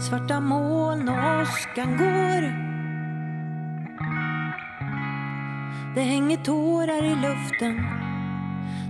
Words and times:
Svarta 0.00 0.40
moln 0.40 1.08
och 1.08 1.40
åskan 1.42 1.96
går. 1.96 2.42
Det 5.94 6.00
hänger 6.00 6.36
tårar 6.36 7.04
i 7.04 7.14
luften. 7.14 7.86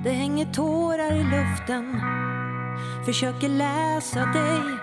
Det 0.04 0.10
hänger 0.10 0.46
tårar 0.46 1.12
i 1.12 1.24
luften. 1.24 2.00
Försöker 3.06 3.48
läsa 3.48 4.26
dig 4.26 4.78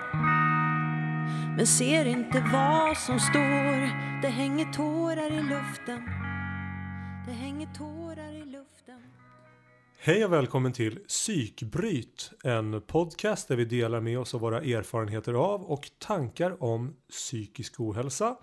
Men 1.56 1.66
ser 1.66 2.04
inte 2.04 2.44
vad 2.52 2.96
som 2.96 3.20
står. 3.20 3.90
Det 4.22 4.28
hänger 4.28 4.64
tårar 4.64 5.32
i 5.32 5.42
luften. 5.42 6.10
Det 7.26 7.32
hänger 7.32 7.66
tårar 7.66 7.88
i 7.88 8.06
luften 8.06 8.09
Hej 10.02 10.24
och 10.24 10.32
välkommen 10.32 10.72
till 10.72 10.98
Psykbryt, 10.98 12.30
en 12.44 12.80
podcast 12.80 13.48
där 13.48 13.56
vi 13.56 13.64
delar 13.64 14.00
med 14.00 14.18
oss 14.18 14.34
av 14.34 14.40
våra 14.40 14.60
erfarenheter 14.60 15.34
av 15.34 15.62
och 15.62 15.90
tankar 15.98 16.62
om 16.62 16.96
psykisk 17.10 17.80
ohälsa. 17.80 18.36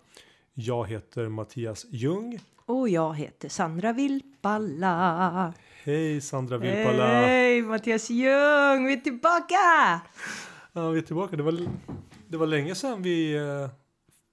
Jag 0.53 0.87
heter 0.87 1.29
Mattias 1.29 1.85
Ljung. 1.89 2.39
Och 2.65 2.89
jag 2.89 3.15
heter 3.15 3.49
Sandra 3.49 3.93
Vilpalla. 3.93 5.53
Hej 5.83 6.21
Sandra 6.21 6.57
Vilpala! 6.57 7.07
Hej 7.07 7.61
Mattias 7.61 8.09
Ljung, 8.09 8.85
vi 8.85 8.93
är 8.93 9.01
tillbaka! 9.01 10.01
Ja, 10.73 10.89
vi 10.89 10.97
är 10.97 11.03
tillbaka. 11.03 11.35
Det 11.35 11.43
var, 11.43 11.57
det 12.27 12.37
var 12.37 12.47
länge 12.47 12.75
sedan 12.75 13.01
vi 13.01 13.35
eh, 13.35 13.69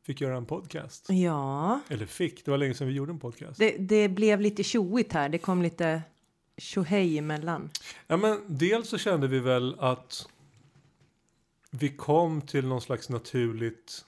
fick 0.06 0.20
göra 0.20 0.36
en 0.36 0.46
podcast. 0.46 1.06
Ja, 1.10 1.80
Eller 1.88 2.06
fick, 2.06 2.44
det 2.44 2.50
var 2.50 2.58
länge 2.58 2.74
sedan 2.74 2.86
vi 2.88 2.94
gjorde 2.94 3.12
en 3.12 3.18
podcast. 3.18 3.58
det, 3.58 3.76
det 3.78 4.08
blev 4.08 4.40
lite 4.40 4.62
tjoigt 4.62 5.12
här. 5.12 5.28
Det 5.28 5.38
kom 5.38 5.62
lite 5.62 6.02
tjohej 6.56 7.18
emellan. 7.18 7.70
Ja, 8.06 8.16
men 8.16 8.40
dels 8.46 8.88
så 8.88 8.98
kände 8.98 9.28
vi 9.28 9.40
väl 9.40 9.76
att 9.78 10.28
vi 11.70 11.88
kom 11.88 12.40
till 12.40 12.66
någon 12.66 12.80
slags 12.80 13.08
naturligt 13.08 14.04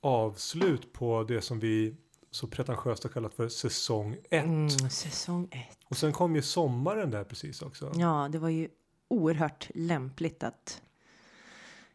avslut 0.00 0.92
på 0.92 1.24
det 1.24 1.40
som 1.40 1.60
vi 1.60 1.96
så 2.30 2.46
pretentiöst 2.46 3.02
har 3.02 3.10
kallat 3.10 3.34
för 3.34 3.48
säsong 3.48 4.16
1. 4.30 4.44
Mm, 4.44 4.68
säsong 4.70 5.48
ett. 5.50 5.78
Och 5.84 5.96
sen 5.96 6.12
kom 6.12 6.36
ju 6.36 6.42
sommaren 6.42 7.10
där 7.10 7.24
precis 7.24 7.62
också. 7.62 7.92
Ja, 7.94 8.28
det 8.32 8.38
var 8.38 8.48
ju 8.48 8.68
oerhört 9.08 9.70
lämpligt 9.74 10.42
att 10.42 10.82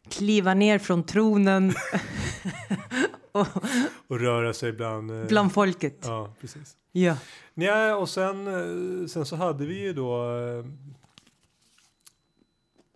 kliva 0.08 0.54
ner 0.54 0.78
från 0.78 1.02
tronen 1.02 1.72
och, 4.08 4.20
röra 4.20 4.52
sig 4.52 4.72
bland... 4.72 5.10
eh, 5.10 5.24
bland 5.26 5.52
folket. 5.52 5.98
Ja, 6.02 6.32
precis. 6.40 6.76
Ja. 6.92 7.16
Nej, 7.54 7.92
och 7.92 8.08
sen, 8.08 8.46
eh, 8.46 9.06
sen 9.06 9.26
så 9.26 9.36
hade 9.36 9.66
vi 9.66 9.80
ju 9.82 9.92
då... 9.92 10.36
eh, 10.38 10.64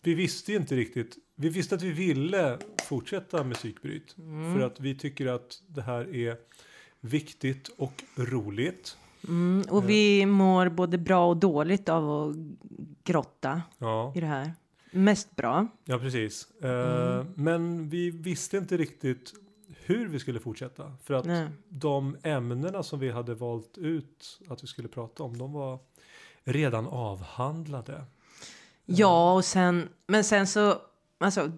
Vi 0.03 0.15
visste 0.15 0.53
ju 0.53 0.59
inte 0.59 0.77
riktigt. 0.77 1.17
Vi 1.35 1.49
visste 1.49 1.75
att 1.75 1.83
vi 1.83 1.91
ville 1.93 2.59
fortsätta 2.85 3.45
med 3.45 3.57
psykbryt. 3.57 4.15
För 4.57 4.61
att 4.61 4.81
vi 4.81 4.95
tycker 4.95 5.27
att 5.27 5.63
det 5.67 5.83
här 5.83 6.15
är 6.15 6.37
viktigt 7.01 7.69
och 7.77 8.03
roligt. 8.17 8.97
Mm, 9.29 9.65
och 9.71 9.89
vi 9.89 10.27
mår 10.27 10.69
både 10.69 10.99
bra 10.99 11.29
och 11.29 11.37
dåligt 11.37 11.89
av 11.89 12.11
att 12.11 12.37
grotta 13.05 13.63
Ja, 13.79 14.13
i 14.17 14.21
det 14.21 14.27
här. 14.27 14.53
Mest 14.91 15.37
bra. 15.37 15.67
ja 15.85 15.99
precis. 15.99 16.51
Eh, 16.63 17.25
Men 17.35 17.89
vi 17.89 18.11
visste 18.11 18.57
inte 18.57 18.77
riktigt 18.77 19.33
hur 19.87 20.09
vi 20.09 20.19
skulle 20.19 20.41
fortsätta. 20.41 20.97
För 21.03 21.15
att 21.15 21.25
Nej. 21.25 21.49
de 21.69 22.17
ämnena 22.23 22.83
som 22.83 22.99
vi 22.99 23.11
hade 23.11 23.35
valt 23.35 23.79
ut 23.79 24.41
att 24.49 24.63
vi 24.63 24.67
skulle 24.67 24.89
prata 24.89 25.23
om, 25.23 25.39
de 25.39 25.53
var 25.53 25.79
redan 26.45 26.87
avhandlade. 26.87 28.05
Ja, 28.85 29.35
och 29.35 29.45
sen, 29.45 29.89
men 30.07 30.25
sen 30.25 30.47
så, 30.47 30.79
alltså, 31.19 31.53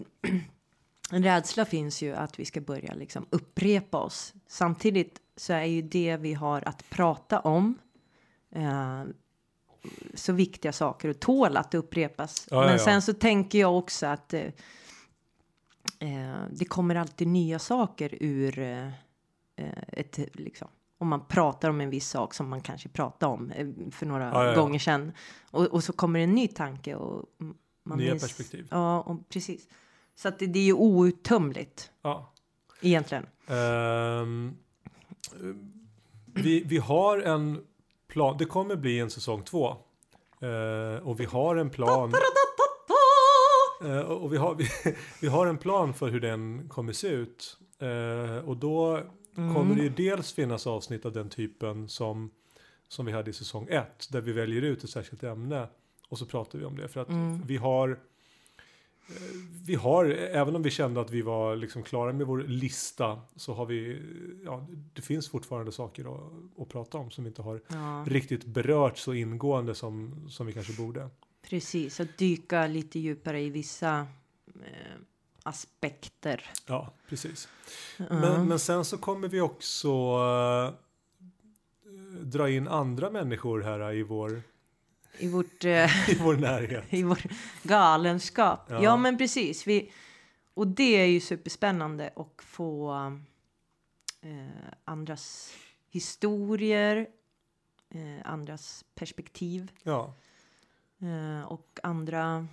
en 1.11 1.25
rädsla 1.25 1.65
finns 1.65 2.03
ju 2.03 2.15
att 2.15 2.39
vi 2.39 2.45
ska 2.45 2.61
börja 2.61 2.95
liksom 2.95 3.27
upprepa 3.31 3.99
oss. 3.99 4.35
Samtidigt 4.47 5.21
så 5.37 5.53
är 5.53 5.65
ju 5.65 5.83
det 5.83 6.17
vi 6.17 6.35
har 6.35 6.69
att 6.69 6.91
prata 6.91 7.41
om 7.41 7.79
eh, 8.55 9.03
så 10.15 10.33
viktiga 10.33 10.73
saker 10.73 11.09
och 11.09 11.21
tål 11.21 11.57
att 11.57 11.75
upprepas. 11.75 12.49
Ja, 12.51 12.57
ja, 12.57 12.63
men 12.63 12.77
ja. 12.79 12.85
sen 12.85 13.03
så 13.03 13.13
tänker 13.13 13.59
jag 13.59 13.79
också 13.79 14.07
att 14.07 14.35
eh, 14.35 14.51
eh, 15.99 16.43
det 16.51 16.65
kommer 16.65 16.95
alltid 16.95 17.29
nya 17.29 17.59
saker 17.59 18.15
ur 18.21 18.59
eh, 18.59 18.87
eh, 19.57 19.69
ett 19.89 20.19
liksom. 20.33 20.69
Om 20.99 21.09
man 21.09 21.27
pratar 21.27 21.71
om 21.71 21.81
en 21.81 21.91
viss 21.91 22.09
sak 22.09 22.35
som 22.35 22.49
man 22.49 22.61
kanske 22.61 22.89
pratade 22.89 23.33
om 23.33 23.51
eh, 23.51 23.67
för 23.91 24.07
några 24.07 24.25
Ja, 24.25 24.45
ja, 24.47 24.55
gånger 24.61 24.79
sedan. 24.79 25.13
Och, 25.51 25.67
och 25.67 25.85
så 25.85 25.93
kommer 25.93 26.21
en 26.21 26.33
ny 26.35 26.49
tanke 26.49 26.95
och 26.95 27.25
man 27.83 27.99
Nya 27.99 28.11
minns- 28.13 28.23
perspektiv. 28.23 28.69
Ja, 28.71 29.01
och 29.01 29.29
precis. 29.29 29.69
Så 30.15 30.29
att 30.29 30.39
det, 30.39 30.47
det 30.47 30.59
är 30.59 30.65
ju 30.65 30.73
outtömligt 30.73 31.91
Ja. 32.03 32.33
egentligen. 32.81 33.27
Ehm, 33.47 34.57
vi, 36.27 36.61
vi 36.67 36.79
har 36.79 37.19
en 37.19 37.65
plan. 38.09 38.37
Det 38.39 38.45
kommer 38.45 38.77
bli 38.77 38.99
en 39.01 39.11
säsong 39.11 39.43
två. 39.43 39.69
Eh, 40.41 41.03
och 41.09 41.21
vi 41.21 41.25
har 41.25 41.57
en 41.57 41.71
plan. 41.71 42.13
Eh, 43.85 44.01
och 44.01 44.33
vi 44.33 44.37
har, 44.37 44.55
vi, 44.55 44.69
vi 45.21 45.29
har 45.29 45.47
en 45.47 45.59
plan 45.59 45.95
för 45.95 46.09
hur 46.09 46.21
den 46.21 46.69
kommer 46.69 46.93
se 46.93 47.09
ut. 47.09 47.59
Eh, 47.79 48.49
och 48.49 48.57
då 48.57 49.01
kommer 49.35 49.75
det 49.75 49.83
ju 49.83 49.89
dels 49.89 50.33
finnas 50.33 50.67
avsnitt 50.67 51.05
av 51.05 51.13
den 51.13 51.31
typen 51.31 51.89
som, 51.89 52.31
som 52.89 53.07
vi 53.07 53.13
hade 53.13 53.31
i 53.31 53.33
säsong 53.33 53.67
ett. 53.71 54.09
Där 54.13 54.21
vi 54.21 54.33
väljer 54.33 54.63
ut 54.63 54.85
ett 54.85 54.91
särskilt 54.91 55.23
ämne. 55.23 55.69
Och 56.09 56.19
så 56.19 56.27
pratar 56.27 56.59
vi 56.59 56.65
om 56.65 56.77
det. 56.77 56.89
För 56.89 57.01
att 57.01 57.09
vi 57.47 57.57
har 57.57 57.91
eh, 57.91 57.97
vi 59.67 59.75
har, 59.75 60.05
även 60.11 60.57
om 60.57 60.63
vi 60.63 60.71
kände 60.71 61.01
att 61.01 61.11
vi 61.11 61.23
var 61.23 61.57
liksom 61.57 61.83
klara 61.83 62.13
med 62.13 62.27
vår 62.27 62.39
lista, 62.39 63.21
så 63.37 63.55
har 63.55 63.67
vi, 63.67 64.03
ja, 64.45 64.67
det 64.95 65.03
finns 65.03 65.29
fortfarande 65.29 65.73
saker 65.73 66.15
att, 66.15 66.33
att 66.63 66.69
prata 66.69 66.99
om 66.99 67.11
som 67.11 67.27
inte 67.27 67.43
har 67.43 67.61
Ja, 67.69 68.05
riktigt 68.07 68.45
berört 68.45 68.99
så 68.99 69.13
ingående 69.13 69.75
som, 69.75 70.25
som 70.29 70.47
vi 70.47 70.53
kanske 70.53 70.83
borde. 70.83 71.09
Precis. 71.49 72.01
Att 72.01 72.19
dyka 72.19 72.67
lite 72.67 72.99
djupare 72.99 73.41
i 73.41 73.51
vissa 73.51 74.07
eh, 74.47 74.97
aspekter. 75.43 76.51
Ja, 76.67 76.93
precis. 77.09 77.49
Men, 77.97 78.49
men 78.49 78.59
sen 78.59 78.85
så 78.85 78.99
kommer 78.99 79.29
vi 79.29 79.41
också 79.41 79.89
eh, 79.89 80.73
dra 82.21 82.51
in 82.51 82.69
andra 82.69 83.11
människor 83.11 83.61
här 83.63 83.93
i 83.93 84.03
vår, 84.03 84.43
I 85.19 85.29
vårt... 85.29 85.65
Eh, 85.65 86.11
i 86.11 86.19
vår 86.21 86.37
närhet. 86.37 86.85
i 86.91 87.03
vår 87.03 87.23
galenskap. 87.63 88.61
Ja. 88.69 88.83
Ja. 88.83 88.97
men 88.97 89.19
precis. 89.19 89.67
Vi, 89.67 89.93
och 90.55 90.67
det 90.67 90.97
är 90.97 91.07
ju 91.07 91.21
superspännande 91.21 92.11
att 92.17 92.45
få 92.45 92.93
eh, 94.21 94.73
andras 94.85 95.55
historier, 95.91 97.07
eh, 97.91 98.31
andras 98.31 98.85
perspektiv 98.95 99.71
Ja, 99.83 100.15
och 101.49 101.79
andra 101.83 102.47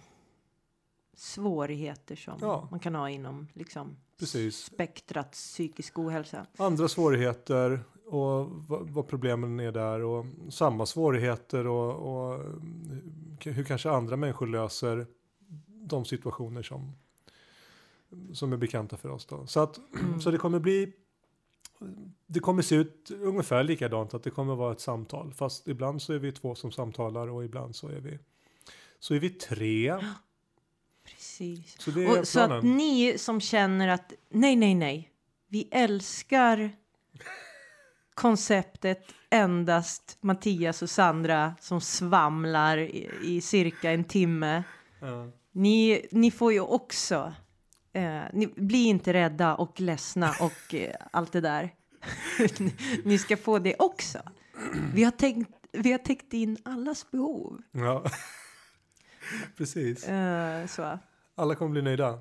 svårigheter 1.13 2.15
som 2.15 2.37
Ja. 2.41 2.67
man 2.71 2.79
kan 2.79 2.95
ha 2.95 3.09
inom 3.09 3.47
liksom, 3.53 3.97
precis. 4.19 4.57
spektrat 4.57 5.31
psykisk 5.31 5.99
ohälsa. 5.99 6.45
Andra 6.57 6.87
svårigheter 6.87 7.79
och 8.05 8.49
vad, 8.67 9.07
problemen 9.07 9.59
är 9.59 9.71
där 9.71 9.99
och 10.03 10.25
samma 10.49 10.85
svårigheter 10.85 11.67
och, 11.67 11.93
och 11.93 12.35
mm, 12.35 13.37
hur 13.43 13.63
kanske 13.63 13.89
andra 13.91 14.15
människor 14.17 14.47
löser 14.47 15.07
de 15.67 16.05
situationer 16.05 16.63
som, 16.63 16.91
som 18.33 18.53
är 18.53 18.57
bekanta 18.57 18.97
för 18.97 19.09
oss. 19.09 19.25
Då. 19.25 19.47
Så, 19.47 19.59
att, 19.59 19.79
så 20.21 20.31
det 20.31 20.37
kommer 20.37 20.59
bli 20.59 20.93
det 22.27 22.39
kommer 22.39 22.61
se 22.61 22.75
ut 22.75 23.11
ungefär 23.21 23.63
likadant 23.63 24.13
att 24.13 24.23
det 24.23 24.29
kommer 24.29 24.55
vara 24.55 24.71
ett 24.71 24.79
samtal 24.79 25.33
fast 25.33 25.67
ibland 25.67 26.01
så 26.01 26.13
är 26.13 26.19
vi 26.19 26.31
två 26.31 26.55
som 26.55 26.71
samtalar 26.71 27.27
och 27.27 27.45
ibland 27.45 27.75
så 27.75 27.87
är 27.87 27.99
vi 27.99 28.19
så 28.99 29.13
är 29.13 29.19
vi 29.19 29.29
tre. 29.29 29.97
Precis. 31.05 31.81
Så 31.81 31.91
det 31.91 32.05
är 32.05 32.19
Och 32.19 32.27
så 32.27 32.39
att 32.39 32.63
ni 32.63 33.17
som 33.17 33.41
känner 33.41 33.87
att 33.87 34.13
nej, 34.29 34.55
nej, 34.55 34.75
nej, 34.75 35.11
vi 35.47 35.67
älskar 35.71 36.69
konceptet 38.13 39.05
endast 39.29 40.17
Mattias 40.21 40.81
och 40.81 40.89
Sandra 40.89 41.55
som 41.59 41.81
svamlar 41.81 42.77
i, 42.77 43.09
i 43.23 43.41
cirka 43.41 43.91
en 43.91 44.03
timme. 44.03 44.63
Ja. 44.99 45.27
Ni, 45.51 46.05
ni 46.11 46.31
får 46.31 46.53
ju 46.53 46.59
också, 46.59 47.33
eh, 47.93 48.21
ni, 48.33 48.47
bli 48.47 48.83
inte 48.83 49.13
rädda 49.13 49.55
och 49.55 49.79
ledsna 49.79 50.33
och 50.39 50.73
eh, 50.75 50.95
allt 51.11 51.31
det 51.31 51.41
där. 51.41 51.69
ni, 52.59 52.73
ni 53.05 53.17
ska 53.17 53.37
få 53.37 53.59
det 53.59 53.75
också. 53.79 54.19
Vi 54.93 55.03
har, 55.03 55.11
tänkt, 55.11 55.51
vi 55.71 55.91
har 55.91 55.99
täckt 55.99 56.33
in 56.33 56.57
allas 56.65 57.11
behov. 57.11 57.61
Ja. 57.71 58.03
Precis. 59.57 60.07
Eh, 60.07 60.65
så. 60.67 60.99
Alla 61.35 61.55
kommer 61.55 61.71
bli 61.71 61.81
nöjda. 61.81 62.19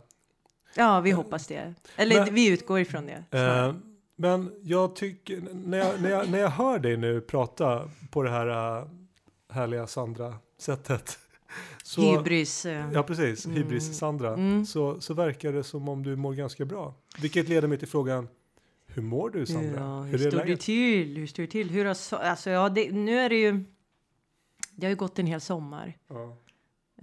Ja, 0.74 1.00
vi 1.00 1.10
hoppas 1.10 1.46
det. 1.46 1.74
Eller 1.96 2.24
Men- 2.24 2.34
vi 2.34 2.48
utgår 2.48 2.80
ifrån 2.80 3.06
det. 3.06 3.38
Eh, 3.38 3.74
men 4.16 4.52
jag 4.62 4.96
tycker, 4.96 5.40
när 5.54 5.78
jag, 5.78 6.02
när, 6.02 6.10
jag, 6.10 6.30
när 6.30 6.38
jag 6.38 6.48
hör 6.48 6.78
dig 6.78 6.96
nu 6.96 7.20
prata 7.20 7.90
på 8.10 8.22
det 8.22 8.30
här 8.30 8.78
eh, 8.78 8.86
härliga 9.50 9.86
Sandra-sättet. 9.86 11.18
Så, 11.90 12.00
Hybris. 12.16 12.66
eh, 12.66 12.90
Ja, 12.92 13.02
precis. 13.02 13.46
Hybris 13.46 13.84
Mm. 13.84 13.94
Sandra. 13.94 14.34
Mm. 14.34 14.64
Så, 14.66 15.00
så 15.00 15.14
verkar 15.14 15.52
det 15.52 15.64
som 15.64 15.88
om 15.88 16.02
du 16.02 16.16
mår 16.16 16.34
ganska 16.34 16.64
bra. 16.64 16.94
Vilket 17.20 17.48
leder 17.48 17.68
mig 17.68 17.78
till 17.78 17.88
frågan, 17.88 18.28
hur 18.86 19.02
mår 19.02 19.30
du 19.30 19.46
Sandra? 19.46 19.80
Ja, 19.80 20.00
hur, 20.02 20.18
hur 20.18 20.30
står 20.30 20.44
det 20.44 20.56
till? 20.56 21.16
Hur 21.16 21.26
står 21.26 21.42
det 21.42 21.46
till? 21.46 21.70
Hur 21.70 21.84
har, 21.84 21.90
alltså, 22.14 22.50
ja, 22.50 22.68
det, 22.68 22.90
nu 22.92 23.18
är 23.18 23.28
det 23.28 23.36
ju... 23.40 23.64
Det 24.74 24.86
har 24.86 24.90
ju 24.90 24.96
gått 24.96 25.18
en 25.18 25.26
hel 25.26 25.40
sommar. 25.40 25.96
Ja. 26.08 26.36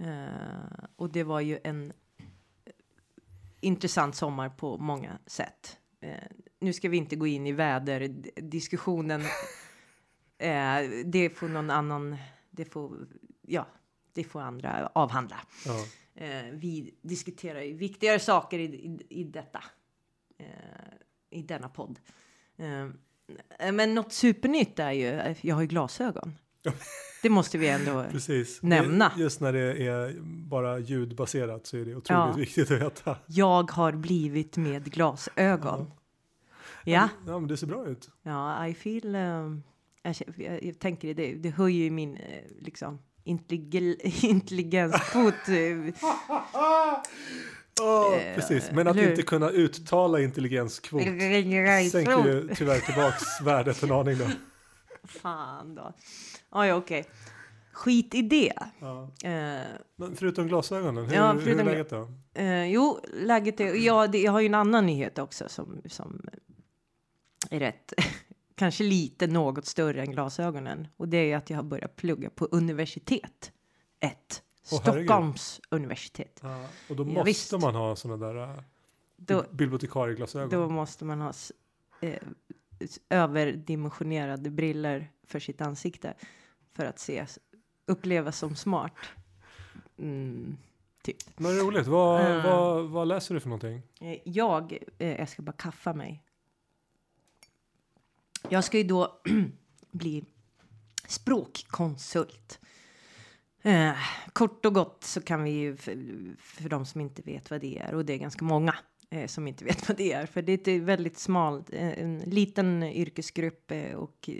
Eh, 0.00 0.84
och 0.96 1.10
det 1.12 1.24
var 1.24 1.40
ju 1.40 1.58
en 1.64 1.92
intressant 3.60 4.14
sommar 4.16 4.48
på 4.48 4.78
många 4.78 5.18
sätt. 5.26 5.76
Eh, 6.00 6.10
nu 6.60 6.72
ska 6.72 6.88
vi 6.88 6.96
inte 6.96 7.16
gå 7.16 7.26
in 7.26 7.46
i 7.46 7.52
väderdiskussionen. 7.52 9.22
Eh, 10.40 10.80
det 11.04 11.30
får 11.30 11.48
någon 11.48 11.70
annan... 11.70 12.16
Det 12.50 12.64
får, 12.64 12.96
ja, 13.42 13.66
det 14.18 14.24
får 14.24 14.40
andra 14.40 14.90
avhandla. 14.94 15.36
Ja. 15.66 15.84
Eh, 16.24 16.44
vi 16.52 16.94
diskuterar 17.02 17.60
ju 17.60 17.72
viktigare 17.76 18.18
saker 18.18 18.58
i, 18.58 18.62
i, 18.64 18.98
i 19.08 19.24
detta. 19.24 19.64
Eh, 20.38 20.46
I 21.30 21.42
denna 21.42 21.68
podd. 21.68 21.98
Eh, 22.56 23.72
men 23.72 23.94
något 23.94 24.12
supernytt 24.12 24.78
är 24.78 24.92
ju, 24.92 25.34
jag 25.40 25.54
har 25.54 25.62
ju 25.62 25.68
glasögon. 25.68 26.34
Det 27.22 27.30
måste 27.30 27.58
vi 27.58 27.68
ändå... 27.68 28.04
Precis. 28.10 28.62
Nämna. 28.62 29.12
Just 29.16 29.40
när 29.40 29.52
det 29.52 29.86
är 29.86 30.16
bara 30.22 30.78
ljudbaserat 30.78 31.66
så 31.66 31.76
är 31.76 31.84
det 31.84 31.94
otroligt 31.94 32.08
Ja. 32.08 32.32
viktigt 32.36 32.70
att 32.70 32.80
veta. 32.82 33.16
Jag 33.26 33.70
har 33.70 33.92
blivit 33.92 34.56
med 34.56 34.84
glasögon. 34.92 35.90
Ja, 36.84 37.08
Ja, 37.26 37.38
men 37.38 37.48
det 37.48 37.56
ser 37.56 37.66
bra 37.66 37.86
ut. 37.86 38.10
ja, 38.22 38.66
I 38.66 38.74
feel... 38.74 39.14
Um, 39.14 39.62
jag, 40.02 40.14
jag, 40.36 40.64
jag 40.64 40.78
tänker 40.78 41.14
det, 41.14 41.34
det 41.34 41.50
höjer 41.50 41.84
ju 41.84 41.90
min 41.90 42.18
liksom 42.60 42.98
intelligenskvot. 44.22 45.34
Ja, 47.80 48.14
Eh, 48.16 48.34
precis. 48.34 48.70
Men 48.72 48.88
att 48.88 48.96
hur? 48.96 49.10
inte 49.10 49.22
kunna 49.22 49.50
uttala 49.50 50.20
intelligenskvot 50.20 51.02
sänker 51.02 52.26
ju 52.26 52.48
tyvärr 52.54 52.80
tillbaks 52.80 53.24
värdet 53.44 53.82
en 53.82 53.92
aning 53.92 54.18
då. 54.18 54.24
Fan 55.04 55.74
då. 55.74 55.92
Ja, 56.50 56.66
ja, 56.66 56.74
okej. 56.74 57.04
Skit 57.72 58.14
i 58.14 58.22
det. 58.22 58.52
Ja. 58.80 59.10
Men 59.96 60.16
förutom 60.16 60.46
glasögonen, 60.48 61.06
hur, 61.06 61.14
Ja, 61.14 61.32
hur 61.32 61.40
förutom 61.40 61.60
är 61.60 61.64
gla- 61.64 61.72
läget 61.72 61.90
då? 61.90 62.08
Eh, 62.34 62.64
jo, 62.64 63.00
läget 63.12 63.60
är... 63.60 63.74
Ja, 63.74 64.06
det, 64.06 64.18
jag 64.18 64.32
har 64.32 64.40
ju 64.40 64.46
en 64.46 64.54
annan 64.54 64.86
nyhet 64.86 65.18
också 65.18 65.48
som, 65.48 65.82
som 65.86 66.26
är 67.50 67.58
rätt... 67.60 67.92
kanske 68.58 68.84
lite 68.84 69.26
något 69.26 69.66
större 69.66 70.00
än 70.02 70.10
glasögonen. 70.12 70.88
Och 70.96 71.08
det 71.08 71.32
är 71.32 71.36
att 71.36 71.50
jag 71.50 71.56
har 71.58 71.62
börjat 71.62 71.96
plugga 71.96 72.30
på 72.30 72.44
universitet. 72.44 73.52
Ett. 74.00 74.42
Åh, 74.72 74.80
herregud. 74.84 75.06
Stockholms 75.06 75.60
universitet. 75.70 76.40
Ja, 76.42 76.66
och 76.90 76.96
då 76.96 77.02
Ja, 77.02 77.06
måste 77.06 77.24
visst. 77.24 77.52
man 77.52 77.74
ha 77.74 77.96
sådana 77.96 78.26
där 78.26 78.36
uh, 78.42 78.60
Då, 79.16 79.44
bibliotekarieglasögon. 79.50 80.50
då 80.50 80.68
måste 80.68 81.04
man 81.04 81.20
ha 81.20 81.32
eh, 82.00 82.18
överdimensionerade 83.10 84.50
briller 84.50 85.10
för 85.26 85.40
sitt 85.40 85.60
ansikte. 85.60 86.14
För 86.72 86.84
att 86.84 86.98
se, 86.98 87.26
upplevas 87.86 88.38
som 88.38 88.56
smart. 88.56 88.92
Mm, 89.98 90.56
typ. 91.02 91.16
Men 91.38 91.58
roligt, 91.58 91.86
vad, 91.86 92.20
Mm. 92.26 92.42
vad, 92.42 92.84
vad 92.88 93.08
läser 93.08 93.34
du 93.34 93.40
för 93.40 93.48
någonting? 93.48 93.82
Eh, 94.00 94.18
Jag, 94.24 94.78
eh, 94.98 95.16
jag 95.18 95.28
ska 95.28 95.42
bara 95.42 95.52
kaffa 95.52 95.92
mig. 95.92 96.22
Jag 98.50 98.64
ska 98.64 98.78
ju 98.78 98.84
då 98.84 99.20
bli 99.90 100.24
språkkonsult. 101.06 102.60
Eh, 103.62 103.92
kort 104.32 104.66
och 104.66 104.74
gott 104.74 105.04
så 105.04 105.20
kan 105.20 105.42
vi 105.42 105.50
ju, 105.50 105.76
för, 105.76 105.96
för 106.38 106.68
de 106.68 106.86
som 106.86 107.00
inte 107.00 107.22
vet 107.22 107.50
vad 107.50 107.60
det 107.60 107.78
är, 107.78 107.94
och 107.94 108.04
det 108.04 108.12
är 108.12 108.18
ganska 108.18 108.44
många 108.44 108.74
eh, 109.10 109.26
som 109.26 109.48
inte 109.48 109.64
vet 109.64 109.88
vad 109.88 109.96
det 109.96 110.12
är, 110.12 110.26
för 110.26 110.42
det 110.42 110.68
är 110.68 110.76
ett 110.76 110.82
väldigt 110.82 111.18
smalt, 111.18 111.72
eh, 111.72 112.02
en 112.02 112.18
liten 112.18 112.82
yrkesgrupp 112.82 113.70
eh, 113.70 113.94
och 113.94 114.30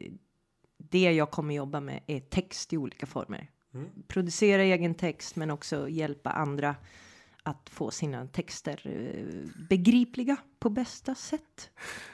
det 0.78 1.12
jag 1.12 1.30
kommer 1.30 1.54
jobba 1.54 1.80
med 1.80 2.02
är 2.06 2.20
text 2.20 2.72
i 2.72 2.76
olika 2.76 3.06
former. 3.06 3.50
Mm. 3.74 3.88
Producera 4.08 4.62
egen 4.62 4.94
text 4.94 5.36
men 5.36 5.50
också 5.50 5.88
hjälpa 5.88 6.30
andra 6.30 6.76
att 7.42 7.68
få 7.70 7.90
sina 7.90 8.26
texter 8.26 8.80
eh, 8.84 9.50
begripliga 9.68 10.36
på 10.58 10.70
bästa 10.70 11.14
sätt. 11.14 11.70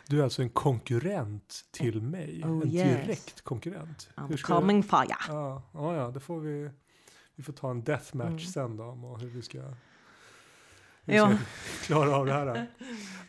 Du 0.07 0.19
är 0.21 0.25
alltså 0.25 0.43
en 0.43 0.51
konkurrent 0.51 1.65
till 1.71 2.03
mig. 2.03 2.43
Oh, 2.45 2.51
en 2.63 2.69
yes. 2.73 3.07
direkt 3.07 3.41
konkurrent. 3.43 4.11
I'm 4.17 4.37
coming 4.43 4.83
fire. 4.83 5.17
Ja, 5.29 5.63
ja, 5.75 5.97
ja, 5.97 6.11
det 6.11 6.21
får 6.21 6.41
vi. 6.41 6.71
Vi 7.35 7.43
får 7.43 7.53
ta 7.53 7.71
en 7.71 7.85
deathmatch 7.85 8.29
Mm. 8.29 8.39
sen 8.39 8.77
då 8.77 8.85
om 8.85 9.21
hur 9.21 9.29
vi 9.29 9.43
ska, 9.43 9.59
hur 11.05 11.15
Ja. 11.15 11.27
ska 11.27 11.39
klara 11.87 12.17
av 12.17 12.27
det 12.27 12.33
här. 12.33 12.67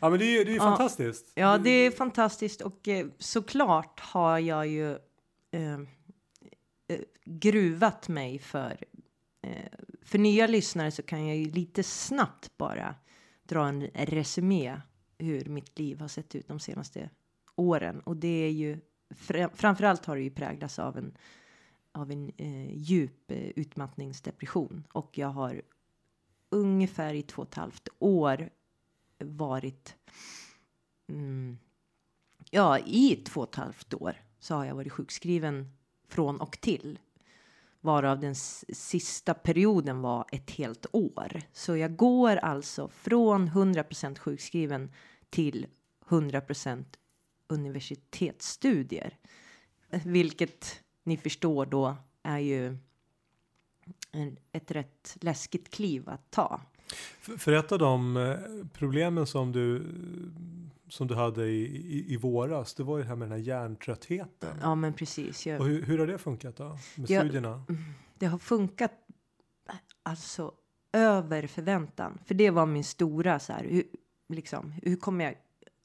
Ja, 0.00 0.10
men 0.10 0.18
det 0.18 0.24
är 0.24 0.38
ju 0.38 0.44
det 0.44 0.50
är 0.50 0.52
ju 0.52 0.56
Ja. 0.56 0.62
fantastiskt. 0.62 1.32
Ja, 1.34 1.58
det 1.58 1.70
är 1.70 1.90
fantastiskt 1.90 2.60
och 2.60 2.88
eh, 2.88 3.06
såklart 3.18 4.00
har 4.00 4.38
jag 4.38 4.66
ju 4.66 4.90
eh, 5.50 5.72
eh, 6.88 7.00
gruvat 7.24 8.08
mig 8.08 8.38
för 8.38 8.76
Eh, 9.46 9.68
för 10.02 10.18
nya 10.18 10.46
lyssnare 10.46 10.90
så 10.90 11.02
kan 11.02 11.26
jag 11.26 11.36
ju 11.36 11.50
lite 11.50 11.82
snabbt 11.82 12.56
bara 12.56 12.94
dra 13.42 13.68
en 13.68 13.82
resumé 13.82 14.80
hur 15.18 15.44
mitt 15.44 15.78
liv 15.78 16.00
har 16.00 16.08
sett 16.08 16.34
ut 16.34 16.48
de 16.48 16.60
senaste 16.60 17.10
åren 17.54 18.00
och 18.00 18.16
det 18.16 18.28
är 18.28 18.50
ju 18.50 18.80
framförallt 19.54 20.06
har 20.06 20.16
det 20.16 20.22
ju 20.22 20.30
präglats 20.30 20.78
av 20.78 20.96
en 20.98 21.16
av 21.92 22.10
en 22.10 22.32
eh, 22.36 22.76
djup 22.76 23.30
eh, 23.30 23.48
utmattningsdepression 23.48 24.86
och 24.92 25.18
jag 25.18 25.28
har 25.28 25.62
ungefär 26.50 27.14
i 27.14 27.22
två 27.22 27.42
och 27.42 27.48
ett 27.48 27.54
halvt 27.54 27.88
år 27.98 28.50
varit 29.18 29.96
mm, 31.08 31.58
ja, 32.50 32.78
i 32.78 33.16
två 33.16 33.40
och 33.40 33.48
ett 33.48 33.54
halvt 33.54 33.94
år 33.94 34.16
så 34.38 34.54
har 34.54 34.64
jag 34.64 34.74
varit 34.74 34.92
sjukskriven 34.92 35.76
från 36.08 36.40
och 36.40 36.60
till. 36.60 36.98
Varav 37.86 38.20
den 38.20 38.34
sista 38.34 39.34
perioden 39.34 40.00
var 40.00 40.24
ett 40.32 40.50
helt 40.50 40.86
år. 40.92 41.42
Så 41.52 41.76
jag 41.76 41.96
går 41.96 42.36
alltså 42.36 42.88
från 42.88 43.48
100% 43.48 44.18
sjukskriven 44.18 44.92
till 45.30 45.66
100% 46.08 46.84
universitetsstudier. 47.48 49.18
Vilket 50.04 50.80
ni 51.02 51.16
förstår 51.16 51.66
då 51.66 51.96
är 52.22 52.38
ju 52.38 52.78
ett 54.52 54.70
rätt 54.70 55.16
läskigt 55.20 55.70
kliv 55.70 56.08
att 56.08 56.30
ta. 56.30 56.60
För, 57.20 57.36
för 57.36 57.52
ett 57.52 57.72
av 57.72 57.78
de 57.78 58.16
eh, 58.16 58.36
problemen 58.72 59.26
som 59.26 59.52
du, 59.52 59.84
som 60.88 61.06
du 61.06 61.14
hade 61.14 61.46
i, 61.46 61.64
i, 61.76 62.12
i 62.12 62.16
våras, 62.16 62.74
det 62.74 62.82
var 62.82 62.96
ju 62.96 63.02
det 63.02 63.08
här 63.08 63.16
med 63.16 63.28
den 63.28 63.38
här 63.38 63.46
hjärntröttheten. 63.46 64.58
Ja, 64.62 64.74
men 64.74 64.92
precis. 64.92 65.46
Jag, 65.46 65.60
Och 65.60 65.66
hur, 65.66 65.82
hur 65.82 65.98
har 65.98 66.06
det 66.06 66.18
funkat 66.18 66.56
då? 66.56 66.78
Med 66.94 67.10
Ja, 67.10 67.20
studierna? 67.20 67.64
det 68.18 68.26
har 68.26 68.38
funkat 68.38 68.92
alltså 70.02 70.54
över 70.92 71.46
förväntan. 71.46 72.18
För 72.24 72.34
det 72.34 72.50
var 72.50 72.66
min 72.66 72.84
stora 72.84 73.38
så 73.38 73.52
här, 73.52 73.64
hur, 73.64 73.84
liksom, 74.28 74.74
hur 74.82 74.96
kommer 74.96 75.24
jag 75.24 75.34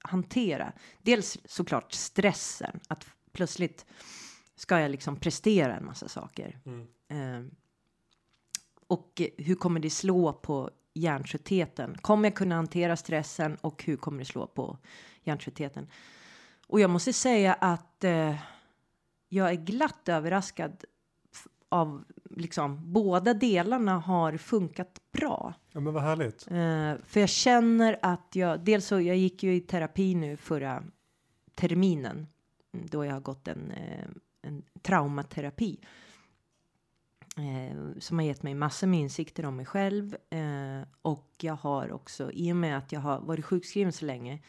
hantera? 0.04 0.74
Dels 1.02 1.38
såklart 1.46 1.94
stressen, 1.94 2.80
att 2.88 3.06
plötsligt 3.32 3.86
ska 4.56 4.80
jag 4.80 4.92
liksom 4.92 5.16
prestera 5.16 5.76
en 5.78 5.86
massa 5.86 6.08
saker. 6.08 6.60
Mm. 6.66 6.88
Eh, 7.08 7.52
och 8.88 9.22
hur 9.38 9.56
kommer 9.56 9.80
det 9.80 9.90
slå 9.90 10.34
på 10.34 10.70
hjärntröttheten? 10.94 11.98
Kommer 12.02 12.30
jag 12.30 12.36
kunna 12.36 12.56
hantera 12.56 12.96
stressen 12.96 13.56
och 13.56 13.84
hur 13.84 13.98
kommer 13.98 14.20
det 14.20 14.26
slå 14.26 14.48
på 14.48 14.78
hjärntröttheten? 15.24 15.88
Och 16.68 16.80
jag 16.80 16.90
måste 16.90 17.14
säga 17.14 17.54
att 17.54 18.04
eh, 18.04 18.36
jag 19.30 19.50
är 19.50 19.56
glatt 19.56 20.10
överraskad 20.10 20.86
av 21.70 22.04
liksom 22.30 22.94
båda 22.94 23.34
delarna 23.34 23.98
har 24.00 24.38
funkat 24.38 25.02
bra. 25.12 25.54
Ja, 25.72 25.80
men 25.80 25.94
vad 25.94 26.04
härligt. 26.04 26.48
Eh, 26.48 27.06
för 27.06 27.20
jag 27.20 27.30
känner 27.30 28.00
att 28.02 28.36
jag, 28.36 28.60
dels 28.60 28.86
så 28.86 29.02
jag 29.02 29.18
gick 29.18 29.44
ju 29.44 29.56
i 29.56 29.60
terapi 29.60 30.16
nu 30.16 30.38
förra 30.38 30.84
terminen 31.56 32.28
då 32.72 33.06
jag 33.06 33.14
har 33.14 33.20
gått 33.20 33.48
en, 33.48 33.72
eh, 33.72 34.06
en 34.42 34.64
traumaterapi. 34.82 35.80
Eh, 37.38 38.00
som 38.00 38.20
har 38.20 38.26
gett 38.26 38.44
mig 38.44 38.54
massor 38.54 38.88
med 38.88 39.00
insikter 39.00 39.46
om 39.46 39.56
mig 39.56 39.66
själv. 39.66 40.16
Eh, 40.30 40.82
och 41.02 41.32
jag 41.42 41.56
har 41.56 41.92
också, 41.92 42.32
i 42.32 42.52
och 42.52 42.56
med 42.56 42.78
att 42.78 42.92
jag 42.92 43.00
har 43.00 43.20
varit 43.20 43.46
sjukskriven 43.46 43.94
så 43.94 44.06
länge. 44.06 44.40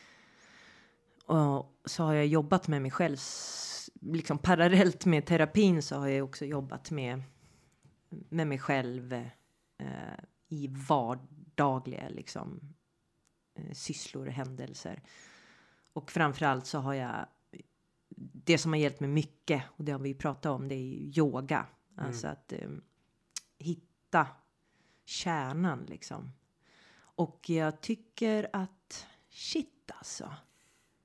Och 1.26 1.80
så 1.84 2.04
har 2.04 2.14
jag 2.14 2.26
jobbat 2.26 2.68
med 2.68 2.82
mig 2.82 2.90
själv. 2.90 3.16
Liksom 4.00 4.38
parallellt 4.38 5.06
med 5.06 5.26
terapin 5.26 5.82
så 5.82 5.96
har 5.96 6.08
jag 6.08 6.24
också 6.24 6.44
jobbat 6.44 6.90
med, 6.90 7.22
med 8.28 8.46
mig 8.46 8.58
själv. 8.58 9.12
Eh, 9.12 10.24
i 10.52 10.68
vardagliga 10.88 12.08
liksom, 12.08 12.60
eh, 13.58 13.72
sysslor 13.72 14.26
och 14.26 14.32
händelser. 14.32 15.02
Och 15.92 16.10
framförallt 16.10 16.66
så 16.66 16.78
har 16.78 16.94
jag 16.94 17.26
det 18.44 18.58
som 18.58 18.72
har 18.72 18.80
hjälpt 18.80 19.00
mig 19.00 19.08
mycket 19.08 19.62
och 19.68 19.84
det 19.84 19.92
har 19.92 19.98
vi 19.98 20.14
pratat 20.14 20.52
om 20.52 20.68
det 20.68 20.74
är 20.74 21.18
yoga. 21.18 21.66
Mm. 21.98 22.06
Alltså 22.06 22.28
att 22.28 22.52
eh, 22.52 22.70
hitta 23.58 24.26
kärnan 25.04 25.86
liksom. 25.88 26.32
Och 26.94 27.50
jag 27.50 27.80
tycker 27.80 28.50
att 28.52 29.06
shit 29.30 29.90
alltså. 29.94 30.34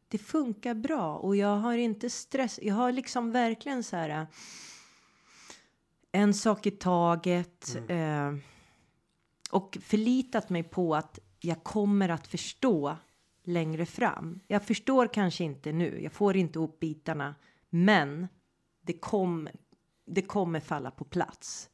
Det 0.07 0.17
funkar 0.17 0.73
bra 0.73 1.15
och 1.15 1.35
jag 1.35 1.57
har 1.57 1.77
inte 1.77 2.09
stress. 2.09 2.59
Jag 2.61 2.75
har 2.75 2.91
liksom 2.91 3.31
verkligen 3.31 3.83
så 3.83 3.95
här. 3.95 4.27
En 6.11 6.33
sak 6.33 6.65
i 6.65 6.71
taget. 6.71 7.77
Eh, 7.89 8.35
och 9.51 9.77
förlitat 9.81 10.49
mig 10.49 10.63
på 10.63 10.95
att 10.95 11.19
jag 11.39 11.63
kommer 11.63 12.09
att 12.09 12.27
förstå 12.27 12.97
längre 13.43 13.85
fram. 13.85 14.39
Jag 14.47 14.63
förstår 14.63 15.07
kanske 15.07 15.43
inte 15.43 15.71
nu. 15.71 16.01
Jag 16.03 16.13
får 16.13 16.37
inte 16.37 16.59
ihop 16.59 16.79
bitarna. 16.79 17.35
Men 17.69 18.27
det, 18.81 18.93
kom, 18.93 19.49
det 20.07 20.21
kommer 20.21 20.59
falla 20.59 20.91
på 20.91 21.05
plats. 21.05 21.69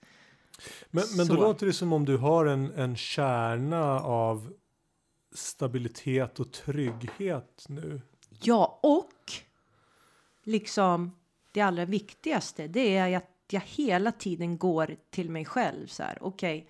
Men, 0.91 1.03
men 1.17 1.27
då 1.27 1.35
låter 1.35 1.65
det 1.65 1.73
som 1.73 1.93
om 1.93 2.05
du 2.05 2.17
har 2.17 2.45
en, 2.45 2.71
en 2.73 2.95
kärna 2.95 3.99
av 3.99 4.53
stabilitet 5.31 6.39
och 6.39 6.51
trygghet 6.51 7.65
nu. 7.69 8.01
Ja, 8.43 8.79
och 8.83 9.33
liksom 10.43 11.11
det 11.51 11.61
allra 11.61 11.85
viktigaste, 11.85 12.67
det 12.67 12.95
är 12.95 13.17
att 13.17 13.29
jag 13.49 13.61
hela 13.61 14.11
tiden 14.11 14.57
går 14.57 14.95
till 15.09 15.29
mig 15.29 15.45
själv 15.45 15.87
så 15.87 16.03
här, 16.03 16.17
okej, 16.21 16.69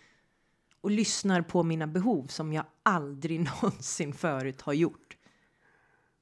och 0.81 0.91
lyssnar 0.91 1.41
på 1.41 1.63
mina 1.63 1.87
behov 1.87 2.27
som 2.27 2.53
jag 2.53 2.65
aldrig 2.83 3.39
någonsin 3.61 4.13
förut 4.13 4.61
har 4.61 4.73
gjort. 4.73 5.17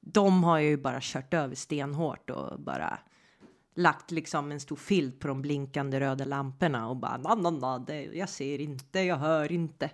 De 0.00 0.44
har 0.44 0.58
jag 0.58 0.68
ju 0.68 0.76
bara 0.76 0.98
kört 1.00 1.34
över 1.34 1.54
stenhårt 1.54 2.30
och 2.30 2.60
bara 2.60 2.98
lagt 3.74 4.10
liksom 4.10 4.52
en 4.52 4.60
stor 4.60 4.76
filt 4.76 5.20
på 5.20 5.28
de 5.28 5.42
blinkande 5.42 6.00
röda 6.00 6.24
lamporna 6.24 6.88
och 6.88 6.96
bara 6.96 7.16
na, 7.16 7.34
na, 7.34 7.50
na, 7.50 7.78
det, 7.78 8.02
jag 8.04 8.28
ser 8.28 8.60
inte, 8.60 9.00
jag 9.00 9.16
hör 9.16 9.52
inte. 9.52 9.90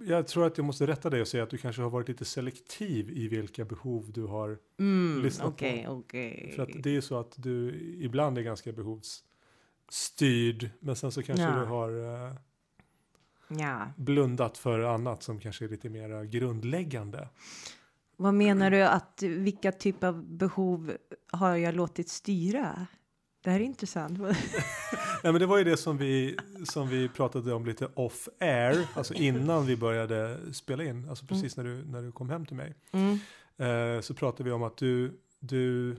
Jag 0.00 0.26
tror 0.26 0.46
att 0.46 0.58
jag 0.58 0.64
måste 0.64 0.86
rätta 0.86 1.10
dig 1.10 1.20
och 1.20 1.28
säga 1.28 1.42
att 1.42 1.50
du 1.50 1.58
kanske 1.58 1.82
har 1.82 1.90
varit 1.90 2.08
lite 2.08 2.24
selektiv 2.24 3.10
i 3.10 3.28
vilka 3.28 3.64
behov 3.64 4.12
du 4.12 4.22
har 4.24 4.58
Mm, 4.78 5.22
lyssnat 5.22 5.46
Okej, 5.48 5.84
på. 5.86 5.92
okej. 5.92 6.52
För 6.56 6.62
att 6.62 6.68
det 6.82 6.96
är 6.96 7.00
så 7.00 7.18
att 7.20 7.32
du 7.36 7.74
ibland 8.00 8.38
är 8.38 8.42
ganska 8.42 8.72
behovsstyrd. 8.72 10.70
Men 10.80 10.96
sen 10.96 11.12
så 11.12 11.22
kanske 11.22 11.44
Ja. 11.44 11.58
du 11.60 11.64
har 11.66 11.90
eh, 12.28 12.34
Ja. 13.48 13.86
blundat 13.96 14.58
för 14.58 14.80
annat 14.80 15.22
som 15.22 15.40
kanske 15.40 15.64
är 15.64 15.68
lite 15.68 15.88
mer 15.88 16.24
grundläggande. 16.24 17.28
Vad 18.16 18.34
menar 18.34 18.70
du 18.70 18.82
att 18.82 19.22
vilka 19.22 19.72
typ 19.72 20.04
av 20.04 20.24
behov 20.24 20.96
har 21.32 21.56
jag 21.56 21.74
låtit 21.74 22.08
styra? 22.08 22.86
Det 23.44 23.50
här 23.50 23.60
är 23.60 23.64
intressant. 23.64 24.18
Nej, 25.22 25.32
men 25.32 25.38
det 25.38 25.46
var 25.46 25.58
ju 25.58 25.64
det 25.64 25.76
som 25.76 25.98
vi, 25.98 26.36
som 26.64 26.88
vi 26.88 27.08
pratade 27.08 27.54
om 27.54 27.66
lite 27.66 27.88
off 27.94 28.28
air, 28.40 28.88
alltså 28.94 29.14
innan 29.14 29.66
vi 29.66 29.76
började 29.76 30.38
spela 30.52 30.84
in, 30.84 31.08
alltså 31.08 31.26
precis 31.26 31.56
när, 31.56 31.64
du, 31.64 31.84
när 31.84 32.02
du 32.02 32.12
kom 32.12 32.30
hem 32.30 32.46
till 32.46 32.56
mig. 32.56 32.74
Mm. 32.92 33.18
Eh, 33.56 34.00
så 34.00 34.14
pratade 34.14 34.44
vi 34.44 34.50
om 34.50 34.62
att 34.62 34.76
du, 34.76 35.20
du 35.40 35.96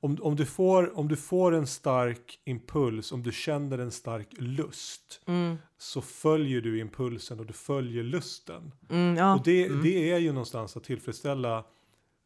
om, 0.00 0.18
om, 0.22 0.36
du 0.36 0.46
får, 0.46 0.98
om 0.98 1.08
du 1.08 1.16
får 1.16 1.54
en 1.54 1.66
stark 1.66 2.40
impuls, 2.44 3.12
om 3.12 3.22
du 3.22 3.32
känner 3.32 3.78
en 3.78 3.90
stark 3.90 4.28
lust, 4.38 5.20
Mm. 5.26 5.56
så 5.78 6.00
följer 6.02 6.60
du 6.60 6.80
impulsen 6.80 7.40
och 7.40 7.46
du 7.46 7.52
följer 7.52 8.02
lusten. 8.02 8.72
Mm, 8.90 9.16
ja. 9.16 9.34
Och 9.36 9.42
det, 9.44 9.66
Mm. 9.66 9.82
det 9.82 10.10
är 10.12 10.18
ju 10.18 10.32
någonstans 10.32 10.76
att 10.76 10.84
tillfredsställa 10.84 11.64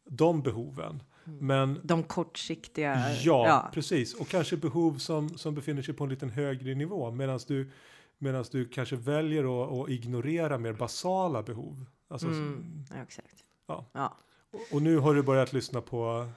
de 0.09 0.41
behoven. 0.41 1.03
Men 1.25 1.79
De 1.83 2.03
kortsiktiga. 2.03 3.13
Ja, 3.23 3.69
precis. 3.73 4.13
Och 4.13 4.27
kanske 4.27 4.57
behov 4.57 4.97
som, 4.97 5.29
som 5.29 5.55
befinner 5.55 5.81
sig 5.81 5.93
på 5.93 6.03
en 6.03 6.09
liten 6.09 6.29
högre 6.29 6.75
nivå. 6.75 7.11
Medan 7.11 7.39
du, 7.47 7.71
medans 8.17 8.49
du 8.49 8.67
kanske 8.67 8.95
väljer 8.95 9.63
att, 9.63 9.71
att 9.71 9.89
ignorera 9.89 10.57
mer 10.57 10.73
basala 10.73 11.43
behov. 11.43 11.85
Alltså, 12.07 12.27
Mm. 12.27 12.83
ja 12.89 13.03
exakt. 13.03 13.35
Ja. 13.67 13.85
ja. 13.93 14.17
och, 14.53 14.75
och 14.75 14.81
nu 14.81 14.97
har 14.97 15.13
du 15.15 15.23
börjat 15.23 15.53
lyssna 15.53 15.81
på, 15.81 16.27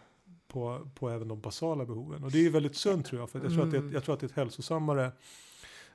på, 0.56 0.88
på 0.94 1.10
även 1.10 1.28
de 1.28 1.40
basala 1.40 1.84
behoven. 1.84 2.24
Och 2.24 2.30
det 2.30 2.38
är 2.38 2.42
ju 2.42 2.50
väldigt 2.50 2.76
sunt 2.76 3.06
tror 3.06 3.20
jag. 3.20 3.30
För 3.30 3.40
jag, 3.40 3.52
tror 3.52 3.62
att 3.64 3.70
det, 3.70 3.76
Mm. 3.78 3.92
jag 3.92 4.04
tror 4.04 4.14
att 4.14 4.20
det 4.20 4.26
är 4.26 4.28
ett 4.28 4.36
hälsosammare 4.36 5.12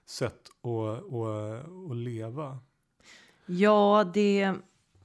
sätt 0.06 0.50
att, 0.62 1.14
att, 1.14 1.92
att 1.92 1.96
leva. 1.98 2.60
Ja, 3.46 4.12
det, 4.14 4.54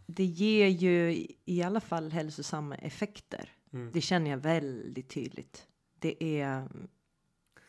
det 0.06 0.24
ger 0.24 0.66
ju 0.66 1.26
i- 1.44 1.62
alla 1.62 1.80
fall 1.80 2.10
hälsosamma 2.10 2.74
effekter. 2.74 3.48
Mm. 3.72 3.90
Det 3.92 4.00
känner 4.00 4.30
jag 4.30 4.38
väldigt 4.38 5.08
tydligt. 5.08 5.66
Det 5.98 6.40
är. 6.40 6.68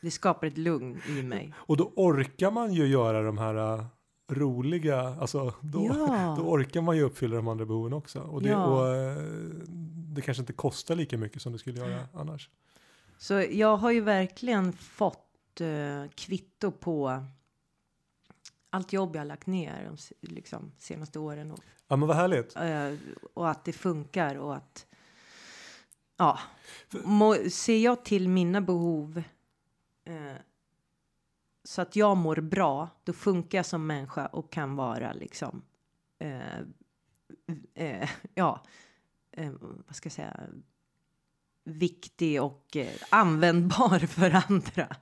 Det 0.01 0.11
skapar 0.11 0.47
ett 0.47 0.57
lugn 0.57 1.01
i 1.09 1.23
mig. 1.23 1.53
Och 1.57 1.77
då 1.77 1.91
orkar 1.95 2.51
man 2.51 2.73
ju 2.73 2.85
göra 2.87 3.21
de 3.21 3.37
här 3.37 3.55
äh, 3.79 3.85
roliga, 4.29 4.99
alltså 5.01 5.53
då, 5.61 5.85
Ja. 5.85 6.35
då 6.39 6.43
orkar 6.43 6.81
man 6.81 6.97
ju 6.97 7.03
uppfylla 7.03 7.35
de 7.35 7.47
andra 7.47 7.65
behoven 7.65 7.93
också. 7.93 8.19
Och 8.19 8.41
det, 8.41 8.49
Ja. 8.49 8.65
och, 8.65 8.95
eh, 8.95 9.17
det 10.17 10.21
kanske 10.21 10.41
inte 10.41 10.53
kostar 10.53 10.95
lika 10.95 11.17
mycket 11.17 11.41
som 11.41 11.53
det 11.53 11.59
skulle 11.59 11.79
göra 11.79 12.07
annars. 12.13 12.49
Så 13.17 13.33
jag 13.33 13.77
har 13.77 13.91
ju 13.91 14.01
verkligen 14.01 14.73
fått 14.73 15.61
eh, 15.61 16.09
kvitto 16.15 16.71
på 16.71 17.25
allt 18.69 18.93
jobb 18.93 19.15
jag 19.15 19.19
har 19.19 19.25
lagt 19.25 19.47
ner 19.47 19.85
de 19.85 19.97
liksom, 20.33 20.71
senaste 20.77 21.19
åren. 21.19 21.51
Och, 21.51 21.59
Ja 21.87 21.95
men 21.95 22.07
vad 22.07 22.17
härligt. 22.17 22.55
eh, 22.55 22.93
och 23.33 23.49
att 23.49 23.65
det 23.65 23.73
funkar 23.73 24.35
och 24.35 24.55
att... 24.55 24.85
Ja. 26.17 26.39
Må, 27.03 27.35
ser 27.51 27.77
jag 27.77 28.05
till 28.05 28.29
mina 28.29 28.61
behov 28.61 29.23
eh, 30.05 30.35
så 31.63 31.81
att 31.81 31.95
jag 31.95 32.17
mår 32.17 32.35
bra, 32.35 32.89
då 33.03 33.13
funkar 33.13 33.57
jag 33.57 33.65
som 33.65 33.87
människa 33.87 34.25
och 34.25 34.51
kan 34.51 34.75
vara 34.75 35.13
liksom... 35.13 35.61
Eh, 36.19 36.59
eh, 37.73 38.09
ja, 38.35 38.63
eh, 39.37 39.51
vad 39.87 39.95
ska 39.95 40.07
jag 40.07 40.13
säga? 40.13 40.39
Viktig 41.63 42.43
och 42.43 42.75
eh, 42.77 42.87
användbar 43.09 43.99
för 44.07 44.31
andra. 44.49 44.95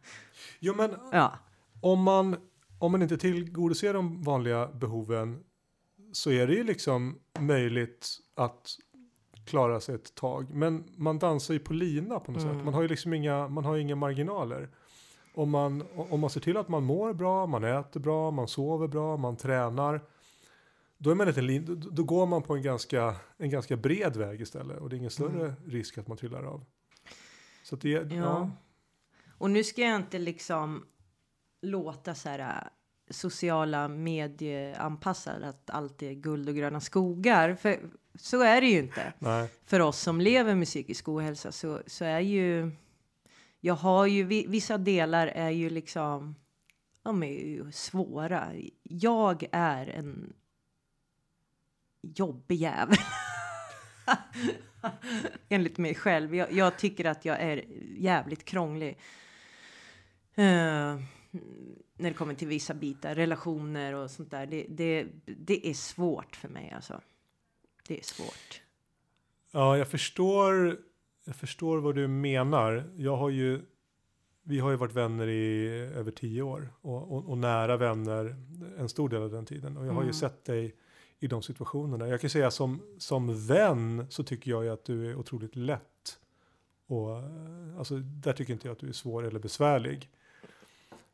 Jo 0.59 0.73
men 0.77 0.95
Ja. 1.11 1.33
om 1.81 2.03
man, 2.03 2.35
om 2.79 2.91
man 2.91 3.01
inte 3.01 3.17
tillgodoser 3.17 3.93
de 3.93 4.23
vanliga 4.23 4.67
behoven 4.67 5.43
så 6.11 6.31
är 6.31 6.47
det 6.47 6.53
ju 6.53 6.63
liksom 6.63 7.19
möjligt 7.39 8.07
att 8.35 8.69
klara 9.45 9.79
sig 9.79 9.95
ett 9.95 10.15
tag. 10.15 10.49
Men 10.53 10.83
man 10.97 11.19
dansar 11.19 11.53
ju 11.53 11.59
på 11.59 11.73
lina 11.73 12.19
på 12.19 12.31
något 12.31 12.41
Mm. 12.43 12.55
sätt. 12.57 12.65
Man 12.65 12.73
har 12.73 12.81
ju 12.81 12.87
liksom 12.87 13.13
inga, 13.13 13.47
man 13.47 13.65
har 13.65 13.77
inga 13.77 13.95
marginaler. 13.95 14.69
Om 15.33 15.49
man, 15.49 15.83
om 15.95 16.19
man 16.19 16.29
ser 16.29 16.41
till 16.41 16.57
att 16.57 16.69
man 16.69 16.83
mår 16.83 17.13
bra, 17.13 17.45
man 17.45 17.63
äter 17.63 17.99
bra, 17.99 18.31
man 18.31 18.47
sover 18.47 18.87
bra, 18.87 19.17
man 19.17 19.37
tränar. 19.37 20.01
Då, 21.05 21.11
är 21.11 21.15
man 21.15 21.27
lin- 21.27 21.65
då, 21.65 21.89
då 21.89 22.03
går 22.03 22.25
man 22.25 22.41
på 22.43 22.55
en 22.55 22.61
ganska, 22.61 23.15
en 23.37 23.49
ganska 23.49 23.77
bred 23.77 24.15
väg 24.15 24.41
istället. 24.41 24.79
Och 24.79 24.89
det 24.89 24.95
är 24.95 24.97
ingen 24.97 25.11
större 25.11 25.53
risk 25.67 25.97
att 25.97 26.07
man 26.07 26.17
trillar 26.17 26.43
av. 26.43 26.65
Så 27.63 27.75
att 27.75 27.81
det, 27.81 27.89
ja. 27.89 28.03
Ja. 28.15 28.51
Och 29.37 29.51
nu 29.51 29.63
ska 29.63 29.81
jag 29.81 29.95
inte 29.95 30.19
liksom 30.19 30.85
låta 31.61 32.15
så 32.15 32.29
här 32.29 32.39
äh, 32.39 32.67
sociala 33.09 33.87
medieanpassad 33.87 35.43
att 35.43 35.69
allt 35.69 36.03
är 36.03 36.13
guld 36.13 36.49
och 36.49 36.55
gröna 36.55 36.79
skogar. 36.79 37.55
För 37.55 37.79
så 38.15 38.41
är 38.41 38.61
det 38.61 38.67
ju 38.67 38.79
inte. 38.79 39.13
Nej. 39.19 39.49
För 39.65 39.79
oss 39.79 39.99
som 39.99 40.21
lever 40.21 40.55
med 40.55 40.67
psykisk 40.67 41.07
ohälsa 41.09 41.51
så, 41.51 41.81
så 41.87 42.05
är 42.05 42.19
ju... 42.19 42.71
Jag 43.59 43.75
har 43.75 44.05
ju 44.05 44.23
vi- 44.23 44.47
vissa 44.47 44.77
delar 44.77 45.27
är 45.27 45.49
ju 45.49 45.69
liksom... 45.69 46.35
De 47.03 47.23
är 47.23 47.45
ju 47.45 47.71
svåra. 47.71 48.47
Jag 48.83 49.45
är 49.51 49.87
en 49.87 50.33
jobbig 52.15 52.55
jävel. 52.55 52.97
Enligt 55.49 55.77
mig 55.77 55.95
själv. 55.95 56.35
Jag, 56.35 56.51
jag 56.51 56.77
tycker 56.79 57.05
att 57.05 57.25
jag 57.25 57.39
är 57.41 57.63
jävligt 57.97 58.45
krånglig. 58.45 58.97
Eh, 60.35 60.99
när 61.97 62.09
det 62.09 62.13
kommer 62.13 62.33
till 62.33 62.47
vissa 62.47 62.73
bitar, 62.73 63.15
relationer 63.15 63.93
och 63.93 64.11
sånt 64.11 64.31
där. 64.31 64.45
Det, 64.45 64.65
det, 64.69 65.07
det 65.25 65.67
är 65.69 65.73
svårt 65.73 66.35
för 66.35 66.49
mig 66.49 66.71
alltså. 66.75 67.01
Det 67.87 67.99
är 67.99 68.03
svårt. 68.03 68.61
Ja, 69.51 69.77
jag 69.77 69.87
förstår, 69.87 70.77
jag 71.25 71.35
förstår 71.35 71.77
vad 71.77 71.95
du 71.95 72.07
menar. 72.07 72.93
Jag 72.97 73.17
har 73.17 73.29
ju, 73.29 73.61
vi 74.43 74.59
har 74.59 74.71
ju 74.71 74.77
varit 74.77 74.93
vänner 74.93 75.27
i 75.27 75.67
över 75.95 76.11
tio 76.11 76.41
år 76.41 76.73
och, 76.81 77.11
och, 77.11 77.29
och 77.29 77.37
nära 77.37 77.77
vänner 77.77 78.35
en 78.77 78.89
stor 78.89 79.09
del 79.09 79.21
av 79.21 79.31
den 79.31 79.45
tiden. 79.45 79.77
Och 79.77 79.85
jag 79.85 79.91
har 79.93 80.01
ju 80.01 80.05
Mm. 80.05 80.13
sett 80.13 80.45
dig 80.45 80.75
i 81.19 81.27
de 81.27 81.41
situationerna. 81.41 82.07
Jag 82.07 82.21
kan 82.21 82.29
säga 82.29 82.51
som, 82.51 82.81
som 82.97 83.47
vän 83.47 84.07
så 84.09 84.23
tycker 84.23 84.51
jag 84.51 84.63
ju 84.63 84.69
att 84.69 84.85
du 84.85 85.09
är 85.11 85.15
otroligt 85.15 85.55
lätt. 85.55 86.19
Och, 86.87 87.17
eh, 87.17 87.77
alltså, 87.77 87.97
där 87.97 88.33
tycker 88.33 88.53
inte 88.53 88.67
jag 88.67 88.73
att 88.73 88.79
du 88.79 88.89
är 88.89 88.93
svår 88.93 89.25
eller 89.25 89.39
besvärlig. 89.39 90.09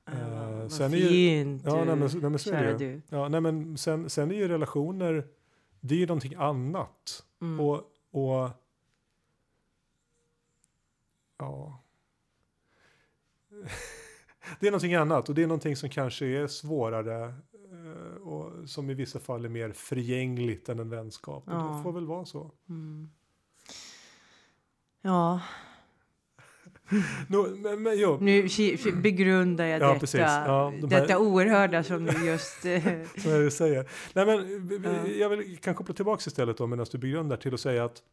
Eh, 0.05 0.13
Uh, 0.13 0.61
vad 0.61 0.71
sen 0.71 0.93
är 0.93 0.97
ju- 0.97 1.07
fint 1.09 1.63
Ja, 1.65 1.75
nej, 1.75 1.95
men, 1.95 1.99
nej, 1.99 2.29
men 2.29 2.39
så 2.39 2.53
är 2.53 2.77
det 2.77 2.85
ju. 2.85 3.01
Ja, 3.09 3.27
nej, 3.27 3.41
men 3.41 3.77
sen, 3.77 4.09
sen 4.09 4.31
är 4.31 4.35
ju 4.35 4.47
relationer, 4.47 5.27
det 5.79 5.95
är 5.95 5.99
ju 5.99 6.05
någonting 6.07 6.35
annat. 6.35 7.23
Mm. 7.41 7.59
Och, 7.59 7.75
och 8.11 8.49
ja. 11.37 11.81
det 14.59 14.67
är 14.67 14.71
någonting 14.71 14.95
annat 14.95 15.29
och 15.29 15.35
det 15.35 15.43
är 15.43 15.47
någonting 15.47 15.75
som 15.75 15.89
kanske 15.89 16.25
är 16.25 16.47
svårare 16.47 17.33
och 18.23 18.69
som 18.69 18.89
i 18.89 18.93
vissa 18.93 19.19
fall 19.19 19.45
är 19.45 19.49
mer 19.49 19.71
förgängligt 19.71 20.69
än 20.69 20.79
en 20.79 20.89
vänskap. 20.89 21.43
Ja. 21.47 21.73
Det 21.77 21.83
får 21.83 21.91
väl 21.91 22.05
vara 22.05 22.25
så. 22.25 22.51
Mm. 22.69 23.09
Ja, 25.01 25.41
No, 27.27 27.55
men, 27.55 27.83
men, 27.83 27.99
jo, 27.99 28.17
nu 28.21 28.47
begrundar 28.93 29.65
jag 29.65 29.81
Ja, 29.81 29.87
detta, 29.87 29.99
precis. 29.99 30.19
Ja, 30.19 30.73
de 30.81 30.91
här- 30.95 31.01
detta 31.01 31.19
oerhörda 31.19 31.83
som 31.83 32.05
du 32.05 32.25
just... 32.25 32.65
eh, 32.65 32.81
som 33.17 33.31
jag 33.31 33.53
säger. 33.53 33.89
Nej, 34.13 34.25
men, 34.25 34.69
Ja. 34.83 35.07
Jag 35.07 35.29
vill, 35.29 35.57
kan 35.57 35.75
koppla 35.75 35.93
tillbaka 35.95 36.23
istället 36.27 36.57
då 36.57 36.67
medan 36.67 36.85
du 36.91 36.97
begrundar 36.97 37.37
till 37.37 37.53
att 37.53 37.59
säga 37.59 37.85
att 37.85 38.03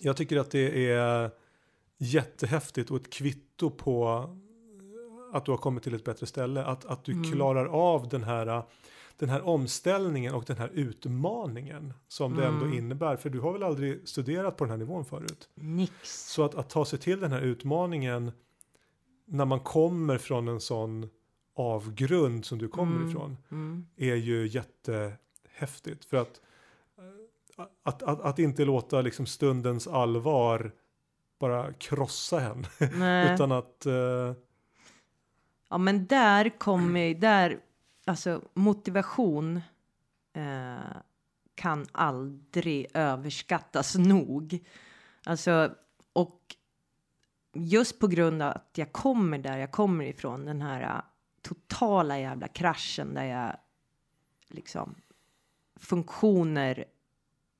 jag 0.00 0.16
tycker 0.16 0.36
att 0.36 0.50
det 0.50 0.90
är 0.92 1.30
jättehäftigt 1.98 2.90
och 2.90 2.96
ett 2.96 3.10
kvitto 3.12 3.70
på 3.70 4.24
att 5.32 5.44
du 5.44 5.50
har 5.50 5.58
kommit 5.58 5.82
till 5.82 5.94
ett 5.94 6.04
bättre 6.04 6.26
ställe. 6.26 6.64
Att, 6.64 6.84
att 6.84 7.04
du 7.04 7.12
Mm. 7.12 7.32
klarar 7.32 7.66
av 7.66 8.08
den 8.08 8.24
här, 8.24 8.62
den 9.18 9.28
här 9.28 9.42
omställningen 9.46 10.34
och 10.34 10.44
den 10.44 10.56
här 10.56 10.70
utmaningen 10.74 11.92
som 12.08 12.34
det 12.36 12.46
ändå 12.46 12.64
Mm. 12.64 12.78
innebär. 12.78 13.16
För 13.16 13.30
du 13.30 13.40
har 13.40 13.52
väl 13.52 13.62
aldrig 13.62 14.08
studerat 14.08 14.56
på 14.56 14.64
den 14.64 14.70
här 14.70 14.78
nivån 14.78 15.04
förut? 15.04 15.48
Nix. 15.54 16.30
Så 16.32 16.44
att, 16.44 16.54
att 16.54 16.70
ta 16.70 16.84
sig 16.84 16.98
till 16.98 17.20
den 17.20 17.32
här 17.32 17.40
utmaningen 17.40 18.32
när 19.26 19.44
man 19.44 19.60
kommer 19.60 20.18
från 20.18 20.48
en 20.48 20.60
sån 20.60 21.10
avgrund 21.54 22.44
som 22.44 22.58
du 22.58 22.68
kommer 22.68 22.96
Mm. 22.96 23.08
ifrån 23.08 23.36
Mm. 23.50 23.86
är 23.96 24.14
ju 24.14 24.46
jättehäftigt. 24.46 26.04
För 26.04 26.16
att, 26.16 26.40
eh, 27.58 27.64
att, 27.82 28.02
att, 28.02 28.20
att 28.20 28.38
inte 28.38 28.64
låta 28.64 29.00
liksom 29.00 29.26
stundens 29.26 29.86
allvar 29.88 30.72
bara 31.38 31.72
krossa 31.72 32.40
en. 32.40 32.66
Nej. 32.98 33.34
Utan 33.34 33.52
att, 33.52 33.86
eh, 33.86 34.32
Ja, 35.68 35.78
men 35.78 36.06
där 36.06 36.58
kommer 36.58 37.14
där, 37.14 37.60
alltså 38.04 38.42
motivation 38.54 39.60
eh, 40.32 40.96
kan 41.54 41.86
aldrig 41.92 42.86
överskattas 42.94 43.94
nog. 43.94 44.64
Alltså, 45.24 45.74
och 46.12 46.56
just 47.54 47.98
på 47.98 48.06
grund 48.06 48.42
av 48.42 48.50
att 48.52 48.70
jag 48.74 48.92
kommer 48.92 49.38
där 49.38 49.58
jag 49.58 49.72
kommer 49.72 50.04
ifrån, 50.04 50.44
den 50.44 50.62
här 50.62 50.82
eh, 50.82 51.02
totala 51.42 52.18
jävla 52.18 52.48
kraschen 52.48 53.14
där 53.14 53.24
jag 53.24 53.56
liksom 54.48 54.94
funktioner 55.76 56.84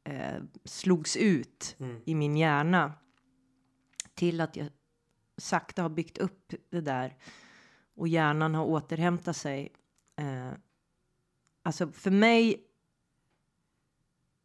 eh, 0.05 0.43
slogs 0.65 1.17
ut 1.17 1.77
Mm. 1.79 2.01
i 2.05 2.15
min 2.15 2.37
hjärna 2.37 2.93
till 4.15 4.41
att 4.41 4.57
jag 4.57 4.69
sakta 5.37 5.83
har 5.83 5.89
byggt 5.89 6.19
upp 6.19 6.55
det 6.71 6.81
där 6.81 7.17
och 7.99 8.09
hjärnan 8.09 8.55
har 8.55 8.65
återhämtat 8.65 9.37
sig. 9.37 9.73
Eh, 10.17 10.51
alltså 11.63 11.93
för 11.93 12.11
mig 12.11 12.65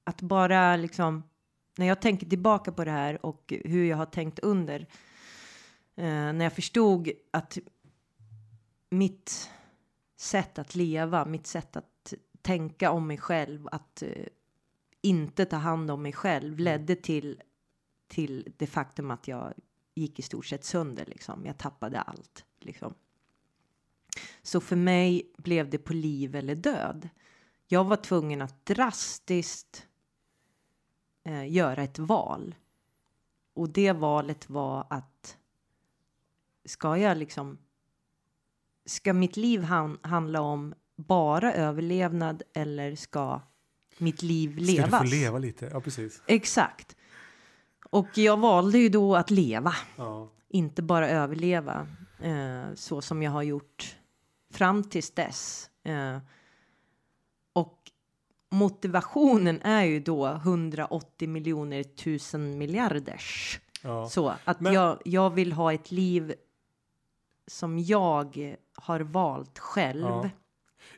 att 0.03 0.21
bara 0.21 0.75
liksom 0.75 1.23
när 1.77 1.85
jag 1.85 2.01
tänker 2.01 2.27
tillbaka 2.27 2.71
på 2.71 2.85
det 2.85 2.91
här 2.91 3.25
och 3.25 3.53
hur 3.65 3.85
jag 3.85 3.97
har 3.97 4.05
tänkt 4.05 4.39
under 4.39 4.79
eh, 5.95 6.33
när 6.33 6.43
jag 6.43 6.53
förstod 6.53 7.09
att 7.31 7.57
mitt 8.89 9.49
sätt 10.15 10.59
att 10.59 10.75
leva, 10.75 11.25
mitt 11.25 11.47
sätt 11.47 11.75
att 11.75 12.13
tänka 12.41 12.91
om 12.91 13.07
mig 13.07 13.17
själv, 13.17 13.67
att 13.71 14.01
eh, 14.01 14.25
inte 15.01 15.45
ta 15.45 15.57
hand 15.57 15.91
om 15.91 16.01
mig 16.01 16.13
själv 16.13 16.59
ledde 16.59 16.95
till 16.95 17.41
till 18.07 18.53
det 18.57 18.67
faktum 18.67 19.11
att 19.11 19.27
jag 19.27 19.53
gick 19.95 20.19
i 20.19 20.21
stort 20.21 20.45
sett 20.45 20.63
sönder 20.63 21.05
liksom. 21.05 21.45
Jag 21.45 21.57
tappade 21.57 22.01
allt 22.01 22.45
liksom. 22.59 22.93
Så 24.41 24.59
för 24.61 24.75
mig 24.75 25.31
blev 25.37 25.69
det 25.69 25.77
på 25.77 25.93
liv 25.93 26.35
eller 26.35 26.55
död. 26.55 27.09
Jag 27.67 27.83
var 27.83 27.95
tvungen 27.95 28.41
att 28.41 28.65
drastiskt 28.65 29.87
eh, 31.25 31.51
göra 31.53 31.83
ett 31.83 31.99
val. 31.99 32.55
Och 33.53 33.69
det 33.69 33.91
valet 33.91 34.49
var 34.49 34.87
att 34.89 35.37
ska 36.65 36.97
jag 36.97 37.17
liksom 37.17 37.57
ska 38.85 39.13
mitt 39.13 39.37
liv 39.37 39.63
han, 39.63 39.99
handla 40.01 40.41
om 40.41 40.73
bara 40.95 41.53
överlevnad 41.53 42.43
eller 42.53 42.95
ska 42.95 43.41
mitt 43.97 44.21
liv 44.21 44.53
ska 44.55 44.61
levas? 44.65 44.91
du 44.91 44.97
få 44.97 45.03
leva 45.15 45.37
lite? 45.39 45.69
Ja, 45.73 45.81
precis. 45.81 46.21
Exakt. 46.27 46.95
Och 47.89 48.17
jag 48.17 48.37
valde 48.39 48.77
ju 48.77 48.89
då 48.89 49.15
att 49.15 49.31
leva, 49.31 49.75
Ja. 49.97 50.29
inte 50.49 50.81
bara 50.81 51.09
överleva 51.09 51.87
eh, 52.21 52.63
så 52.75 53.01
som 53.01 53.23
jag 53.23 53.31
har 53.31 53.43
gjort 53.43 53.97
fram 54.53 54.83
tills 54.83 55.11
dess. 55.11 55.69
Eh, 55.83 56.17
och 57.53 57.91
motivationen 58.51 59.61
är 59.61 59.83
ju 59.83 59.99
då 59.99 60.27
180 60.27 61.29
miljoner 61.29 61.83
tusen 61.83 62.57
miljarders. 62.57 63.59
Ja. 63.83 64.09
Så 64.09 64.33
att 64.43 64.59
Men- 64.59 64.73
jag, 64.73 65.01
jag 65.05 65.29
vill 65.29 65.51
ha 65.51 65.73
ett 65.73 65.91
liv 65.91 66.33
som 67.47 67.79
jag 67.79 68.55
har 68.75 68.99
valt 68.99 69.59
själv. 69.59 70.01
Ja. 70.01 70.29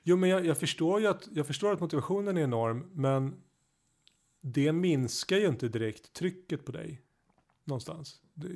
Jo, 0.03 0.17
men 0.17 0.29
jag, 0.29 0.45
jag, 0.45 0.57
förstår 0.57 1.01
ju 1.01 1.07
att, 1.07 1.27
jag 1.31 1.47
förstår 1.47 1.73
att 1.73 1.79
motivationen 1.79 2.37
är 2.37 2.41
enorm, 2.41 2.89
men 2.93 3.35
det 4.41 4.71
minskar 4.71 5.37
ju 5.37 5.47
inte 5.47 5.67
direkt 5.67 6.13
trycket 6.13 6.65
på 6.65 6.71
dig 6.71 7.01
någonstans. 7.65 8.15
Det, 8.33 8.47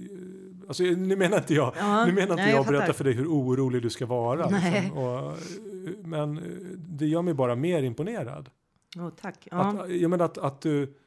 alltså, 0.67 0.83
nu 0.83 1.15
menar 1.15 1.37
inte 1.37 1.53
jag, 1.53 1.73
Ja, 1.77 2.05
nu 2.05 2.11
menar 2.11 2.21
inte 2.21 2.35
nej, 2.35 2.49
jag 2.49 2.59
jag 2.59 2.67
berätta 2.67 2.93
för 2.93 3.03
dig 3.03 3.13
hur 3.13 3.27
orolig 3.27 3.81
du 3.81 3.89
ska 3.89 4.05
vara. 4.05 4.49
Liksom, 4.49 4.97
och, 4.97 5.37
men 6.03 6.37
eh, 6.37 6.43
det 6.77 7.07
gör 7.07 7.21
mig 7.21 7.33
bara 7.33 7.55
mer 7.55 7.83
imponerad. 7.83 8.49
Åh, 8.97 9.09
tack. 9.21 9.47
Ja. 9.51 9.57
Att, 9.57 9.91
jag 9.91 10.09
menar 10.09 10.25
att, 10.25 10.37
att, 10.37 10.61
du, 10.61 10.97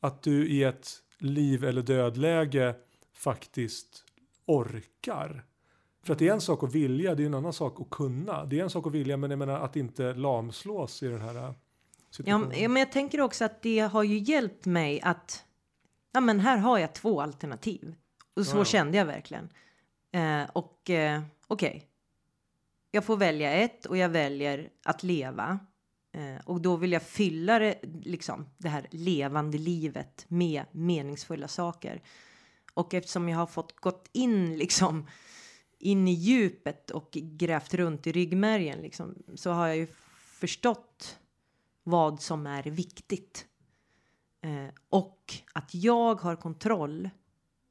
att 0.00 0.22
du 0.22 0.48
i 0.48 0.62
ett 0.64 0.88
liv 1.18 1.64
eller 1.64 1.82
dödläge 1.82 2.74
faktiskt 3.14 4.04
orkar. 4.46 5.44
För 6.04 6.12
att 6.12 6.18
det 6.18 6.28
är 6.28 6.32
en 6.32 6.40
sak 6.40 6.62
att 6.62 6.74
vilja, 6.74 7.14
det 7.14 7.22
är 7.22 7.26
en 7.26 7.34
annan 7.34 7.52
sak 7.52 7.80
att 7.80 7.90
kunna. 7.90 8.44
Det 8.44 8.58
är 8.58 8.62
en 8.62 8.70
sak 8.70 8.86
att 8.86 8.92
vilja, 8.92 9.16
men 9.16 9.30
jag 9.30 9.38
menar 9.38 9.60
att 9.60 9.76
inte 9.76 10.14
lamslås 10.14 11.02
i 11.02 11.08
den 11.08 11.20
här 11.20 11.34
Ja, 11.34 11.54
situationen. 12.10 12.62
ja, 12.62 12.68
men 12.68 12.80
jag 12.80 12.92
tänker 12.92 13.20
också 13.20 13.44
att 13.44 13.62
det 13.62 13.78
har 13.80 14.02
ju 14.02 14.18
hjälpt 14.18 14.66
mig 14.66 15.00
att 15.00 15.44
ja, 16.12 16.20
men 16.20 16.40
här 16.40 16.56
har 16.56 16.78
jag 16.78 16.94
två 16.94 17.20
alternativ. 17.20 17.94
Och 18.34 18.46
så 18.46 18.56
ja. 18.56 18.64
kände 18.64 18.98
jag 18.98 19.04
verkligen. 19.04 19.48
Eh, 20.12 20.50
och 20.52 20.90
eh, 20.90 21.22
okej, 21.46 21.88
jag 22.90 23.04
får 23.04 23.16
välja 23.16 23.52
ett 23.52 23.86
och 23.86 23.96
jag 23.96 24.08
väljer 24.08 24.70
att 24.84 25.02
leva. 25.02 25.58
Eh, 26.12 26.44
och 26.44 26.60
då 26.60 26.76
vill 26.76 26.92
jag 26.92 27.02
fylla 27.02 27.58
det, 27.58 27.78
liksom, 28.02 28.46
det 28.58 28.68
här 28.68 28.86
levande 28.90 29.58
livet 29.58 30.24
med 30.28 30.64
meningsfulla 30.72 31.48
saker. 31.48 32.02
Och 32.74 32.94
eftersom 32.94 33.28
jag 33.28 33.38
har 33.38 33.46
fått 33.46 33.76
gått 33.76 34.08
in 34.12 34.56
liksom 34.56 35.06
in 35.78 36.08
i 36.08 36.12
djupet 36.12 36.90
och 36.90 37.10
grävt 37.12 37.74
runt 37.74 38.06
i 38.06 38.12
ryggmärgen 38.12 38.78
liksom, 38.78 39.14
så 39.34 39.50
har 39.50 39.66
jag 39.66 39.76
ju 39.76 39.86
förstått 40.16 41.18
vad 41.82 42.20
som 42.20 42.46
är 42.46 42.62
viktigt. 42.62 43.46
Eh, 44.42 44.68
och 44.88 45.34
att 45.52 45.74
jag 45.74 46.20
har 46.20 46.36
kontroll 46.36 47.10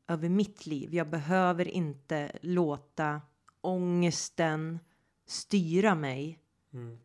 över 0.08 0.30
mitt 0.30 0.66
liv. 0.66 0.96
Jag 0.96 1.10
behöver 1.10 1.68
inte 1.68 2.32
låta 2.42 3.22
ångesten 3.62 4.80
styra 5.26 5.96
mig. 5.96 6.40
Mm. 6.74 7.00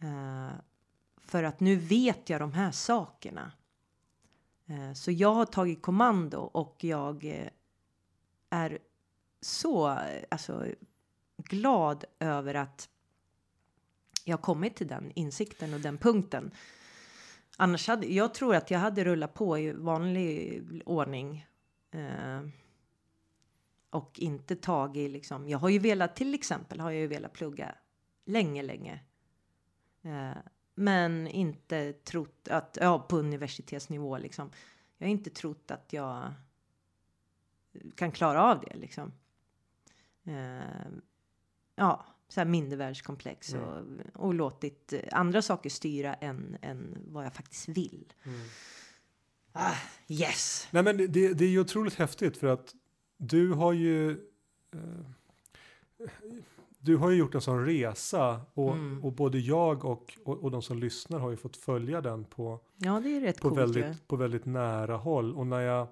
Eh, 0.00 0.54
för 1.18 1.42
att 1.42 1.60
nu 1.60 1.76
vet 1.76 2.30
jag 2.30 2.40
de 2.40 2.52
här 2.52 2.70
sakerna. 2.70 3.52
Eh, 4.66 4.92
så 4.92 5.10
jag 5.10 5.34
har 5.34 5.46
tagit 5.46 5.82
kommando 5.82 6.38
och 6.38 6.84
jag 6.84 7.24
eh, 7.24 7.48
är 8.50 8.78
så 9.40 9.98
alltså, 10.30 10.66
glad 11.36 12.04
över 12.18 12.54
att 12.54 12.88
jag 14.24 14.36
har 14.36 14.42
kommit 14.42 14.76
till 14.76 14.88
den 14.88 15.12
insikten 15.14 15.74
och 15.74 15.80
den 15.80 15.98
punkten. 15.98 16.50
Annars 17.56 17.88
hade 17.88 18.06
jag 18.06 18.34
tror 18.34 18.54
att 18.54 18.70
jag 18.70 18.78
hade 18.78 19.04
rullat 19.04 19.34
på 19.34 19.58
i 19.58 19.72
vanlig 19.72 20.62
ordning. 20.86 21.46
Eh, 21.90 22.40
och 23.90 24.18
inte 24.18 24.56
tagit 24.56 25.10
liksom. 25.10 25.48
Jag 25.48 25.58
har 25.58 25.68
ju 25.68 25.78
velat 25.78 26.16
till 26.16 26.34
exempel 26.34 26.80
har 26.80 26.90
jag 26.90 27.00
ju 27.00 27.06
velat 27.06 27.32
plugga 27.32 27.74
länge, 28.24 28.62
länge. 28.62 29.00
Eh, 30.02 30.36
men 30.74 31.28
inte 31.28 31.92
trott 31.92 32.48
att 32.48 32.78
ja, 32.80 32.98
på 32.98 33.16
universitetsnivå 33.16 34.18
liksom. 34.18 34.50
Jag 34.98 35.06
har 35.06 35.10
inte 35.10 35.30
trott 35.30 35.70
att 35.70 35.92
jag 35.92 36.32
kan 37.94 38.12
klara 38.12 38.42
av 38.42 38.60
det 38.60 38.76
liksom. 38.76 39.12
Eh, 40.24 40.92
ja, 41.74 42.06
så 42.32 42.40
här 42.40 42.46
mindervärdeskomplex 42.46 43.54
Mm. 43.54 43.66
och, 44.14 44.26
och 44.26 44.34
låtit 44.34 44.92
eh, 44.92 45.00
andra 45.12 45.42
saker 45.42 45.70
styra 45.70 46.14
än, 46.14 46.56
än 46.62 46.98
vad 47.06 47.24
jag 47.24 47.34
faktiskt 47.34 47.68
vill. 47.68 48.12
Mm. 48.24 48.40
Ah, 49.52 49.74
yes! 50.08 50.68
Nej, 50.70 50.82
men 50.82 50.96
det, 50.96 51.06
det, 51.34 51.44
är 51.44 51.48
ju 51.48 51.60
otroligt 51.60 51.94
häftigt 51.94 52.36
för 52.36 52.46
att 52.46 52.74
du 53.16 53.52
har 53.52 53.72
ju... 53.72 54.10
Eh, 54.74 54.78
du 56.78 56.96
har 56.96 57.10
ju 57.10 57.16
gjort 57.16 57.34
en 57.34 57.40
sån 57.40 57.66
resa 57.66 58.40
och, 58.54 58.72
Mm. 58.72 59.04
och 59.04 59.12
både 59.12 59.38
jag 59.38 59.84
och, 59.84 60.18
och, 60.24 60.38
och 60.38 60.50
de 60.50 60.62
som 60.62 60.78
lyssnar 60.78 61.18
har 61.18 61.30
ju 61.30 61.36
fått 61.36 61.56
följa 61.56 62.00
den 62.00 62.24
på, 62.24 62.60
Ja, 62.76 63.00
det 63.00 63.16
är 63.16 63.20
rätt 63.20 63.40
på, 63.40 63.48
coolt 63.48 63.60
väldigt, 63.60 64.08
på 64.08 64.16
väldigt 64.16 64.44
nära 64.44 64.96
håll. 64.96 65.34
Och 65.34 65.46
när 65.46 65.60
jag, 65.60 65.88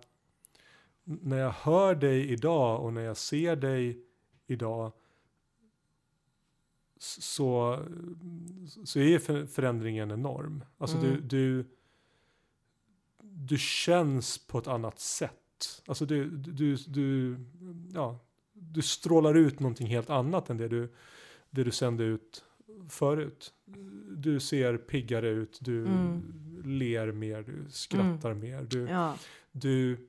när 1.05 1.37
jag 1.39 1.51
hör 1.51 1.95
dig 1.95 2.33
idag 2.33 2.85
och 2.85 2.93
när 2.93 3.03
jag 3.03 3.17
ser 3.17 3.57
dig 3.57 4.05
idag 4.47 4.93
så, 7.03 7.79
så 8.85 8.99
är 8.99 9.19
för- 9.19 9.47
förändringen 9.47 10.11
enorm. 10.11 10.65
Alltså 10.79 10.97
du, 11.01 11.09
Mm. 11.09 11.29
du, 11.29 11.65
du 13.23 13.59
känns 13.59 14.39
på 14.47 14.59
ett 14.59 14.67
annat 14.67 14.99
sätt. 14.99 15.83
Alltså 15.87 16.07
du, 16.07 16.31
du, 16.31 16.77
du, 16.77 17.37
ja, 17.95 18.19
du 18.53 18.83
strålar 18.83 19.35
ut 19.35 19.61
någonting 19.61 19.87
helt 19.87 20.11
annat 20.11 20.51
än 20.51 20.57
det 20.57 20.69
du, 20.69 20.93
det 21.51 21.65
du 21.65 21.71
sände 21.71 22.05
ut 22.05 22.45
förut. 22.89 23.53
Du 24.17 24.41
ser 24.41 24.77
piggare 24.77 25.29
ut, 25.29 25.59
du 25.63 25.87
Mm. 25.87 26.23
ler 26.65 27.13
mer, 27.13 27.43
du 27.43 27.71
skrattar 27.71 28.35
mer. 28.35 28.63
Du, 28.63 28.89
Ja, 28.89 29.17
du 29.53 30.09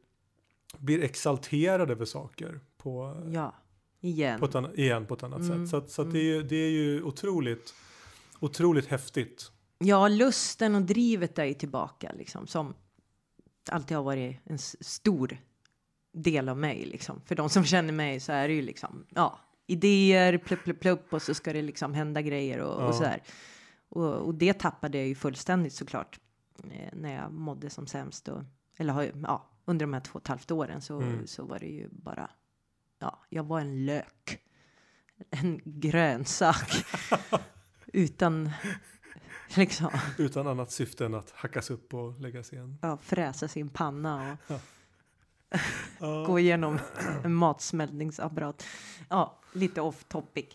blir 0.78 1.04
exalterad 1.04 1.92
över 1.92 2.06
saker 2.06 2.60
på, 2.78 3.24
ja. 3.34 3.54
Igen. 4.02 4.40
på 4.40 4.46
ett 4.46 4.56
annat, 4.56 4.78
igen 4.78 5.06
på 5.06 5.14
ett 5.14 5.24
annat 5.24 5.40
Mm, 5.40 5.60
sätt. 5.68 5.70
Så, 5.70 5.78
att, 5.78 5.90
så 5.90 6.02
att 6.02 6.06
mm. 6.06 6.14
det, 6.14 6.20
är, 6.20 6.24
ju- 6.36 6.44
det 6.44 6.56
är 6.56 6.70
ju 6.70 7.04
otroligt, 7.04 7.74
otroligt 8.40 8.88
häftigt. 8.88 9.52
Ja, 9.80 10.08
lusten 10.08 10.76
och 10.76 10.82
drivet 10.82 11.40
är 11.40 11.46
ju 11.46 11.54
tillbaka 11.54 12.12
liksom 12.18 12.48
som 12.48 12.74
alltid 13.70 13.98
har 13.98 14.04
varit 14.04 14.38
en 14.44 14.58
stor 14.60 15.38
del 16.14 16.50
av 16.50 16.58
mig 16.58 16.86
liksom. 16.86 17.22
För 17.26 17.36
de 17.36 17.50
som 17.50 17.64
känner 17.74 17.94
mig 17.94 18.20
så 18.20 18.32
är 18.32 18.48
det 18.48 18.54
ju 18.54 18.62
liksom 18.62 19.06
ja, 19.10 19.40
idéer, 19.68 20.38
plupp, 20.38 20.64
plupp, 20.64 20.80
plupp 20.80 21.14
och 21.14 21.22
så 21.22 21.34
ska 21.34 21.54
det 21.54 21.62
liksom 21.62 21.94
hända 21.94 22.22
grejer 22.22 22.60
och, 22.60 22.82
Ja. 22.82 22.88
och 22.88 22.96
så 22.96 23.04
där. 23.04 23.22
Och, 23.90 24.14
och 24.16 24.36
det 24.36 24.54
tappade 24.54 24.98
jag 24.98 25.08
ju 25.08 25.16
fullständigt 25.16 25.74
såklart 25.74 26.20
eh, 26.72 26.90
när 26.94 27.16
jag 27.16 27.32
mådde 27.34 27.70
som 27.70 27.88
sämst 27.88 28.28
och 28.28 28.42
eller 28.78 28.94
har, 28.94 29.12
ja, 29.24 29.50
under 29.66 29.86
de 29.86 29.94
här 29.94 30.02
två 30.02 30.16
och 30.18 30.22
ett 30.22 30.28
halvt 30.28 30.52
åren 30.52 30.82
så, 30.82 31.02
Mm. 31.02 31.28
så 31.28 31.44
var 31.46 31.60
det 31.60 31.66
ju 31.68 31.90
bara 31.92 32.30
ja, 33.02 33.20
jag 33.30 33.44
var 33.44 33.60
en 33.60 33.86
lök. 33.86 34.40
En 35.30 35.62
grönsak. 35.66 36.86
Utan 37.94 38.50
liksom 39.56 39.90
Utan 40.18 40.48
annat 40.48 40.72
syfte 40.72 41.06
än 41.06 41.14
att 41.14 41.32
hackas 41.32 41.70
upp 41.70 41.94
och 41.94 42.20
läggas 42.20 42.54
igen. 42.54 42.78
ja, 42.82 42.98
fräsa 43.02 43.48
sin 43.48 43.70
panna 43.70 44.38
och 44.48 44.56
Ja. 46.00 46.24
gå 46.28 46.40
igenom 46.40 46.80
en 47.24 47.34
matsmältningsapparat. 47.34 48.66
Ja, 49.10 49.40
lite 49.54 49.82
off 49.82 50.04
topic. 50.04 50.46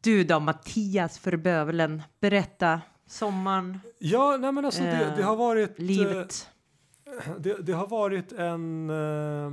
Du 0.00 0.24
då 0.24 0.40
Mattias 0.40 1.18
för 1.18 1.36
bövelen, 1.36 2.02
berätta 2.20 2.80
sommaren, 3.06 3.80
Ja, 3.98 4.36
nej 4.36 4.52
men 4.52 4.64
alltså 4.64 4.82
det, 4.82 5.14
det 5.16 5.22
har 5.22 5.36
varit... 5.36 5.70
eh, 5.78 5.84
livet. 5.84 6.48
Det, 7.38 7.54
det 7.66 7.72
har 7.72 7.86
varit 7.86 8.32
en, 8.32 8.90
eh, 8.90 9.52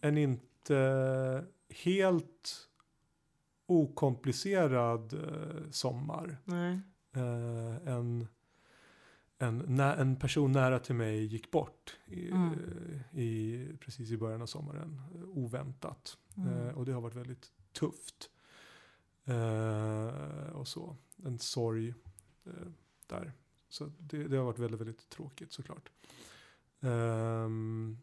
en 0.00 0.18
inte 0.18 0.44
helt 1.84 2.68
okomplicerad 3.66 5.12
eh, 5.12 5.70
sommar. 5.70 6.36
Eh, 7.12 7.88
en, 7.94 8.26
en, 9.38 9.80
en 9.80 10.16
person 10.16 10.52
nära 10.52 10.78
till 10.78 10.94
mig 10.94 11.24
gick 11.24 11.50
bort 11.50 11.96
i, 12.06 12.30
Mm. 12.30 12.52
eh, 12.52 13.18
i, 13.20 13.66
precis 13.80 14.10
i 14.10 14.16
början 14.16 14.42
av 14.42 14.46
sommaren. 14.46 15.00
eh, 15.14 15.22
Oväntat. 15.28 16.18
Mm. 16.36 16.48
Eh, 16.52 16.74
och 16.78 16.84
det 16.86 16.92
har 16.92 17.00
varit 17.00 17.14
väldigt 17.16 17.52
tufft. 17.72 18.30
Eh, 19.24 20.52
och 20.52 20.68
så. 20.68 20.96
En 21.24 21.38
sorg 21.38 21.88
eh, 22.44 22.52
där. 23.06 23.32
Så 23.68 23.90
det, 23.98 24.28
det 24.28 24.36
har 24.36 24.44
varit 24.44 24.58
väldigt, 24.58 24.80
väldigt 24.80 25.08
tråkigt 25.08 25.52
såklart. 25.52 25.90
Ehm, 26.80 27.98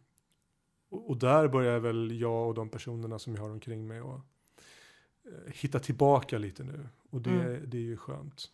och, 0.89 1.09
och 1.09 1.17
där 1.17 1.47
börjar 1.47 1.79
väl 1.79 2.19
jag 2.21 2.47
och 2.47 2.53
de 2.53 2.69
personerna 2.69 3.19
som 3.19 3.35
jag 3.35 3.41
har 3.41 3.49
omkring 3.49 3.87
mig 3.87 4.01
och 4.01 4.19
eh, 5.25 5.53
hitta 5.53 5.79
tillbaka 5.79 6.37
lite 6.37 6.63
nu. 6.63 6.87
Och 7.09 7.21
det, 7.21 7.29
Mm. 7.29 7.69
det 7.69 7.77
är 7.77 7.81
ju 7.81 7.97
skönt. 7.97 8.51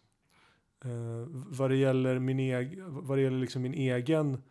Uh, 0.86 1.26
vad 1.30 1.70
det 1.70 1.76
gäller, 1.76 2.20
min, 2.20 2.40
eg, 2.40 2.82
vad 2.84 3.18
det 3.18 3.22
gäller 3.22 3.40
liksom 3.40 3.62
min 3.62 3.74
egen 3.74 4.42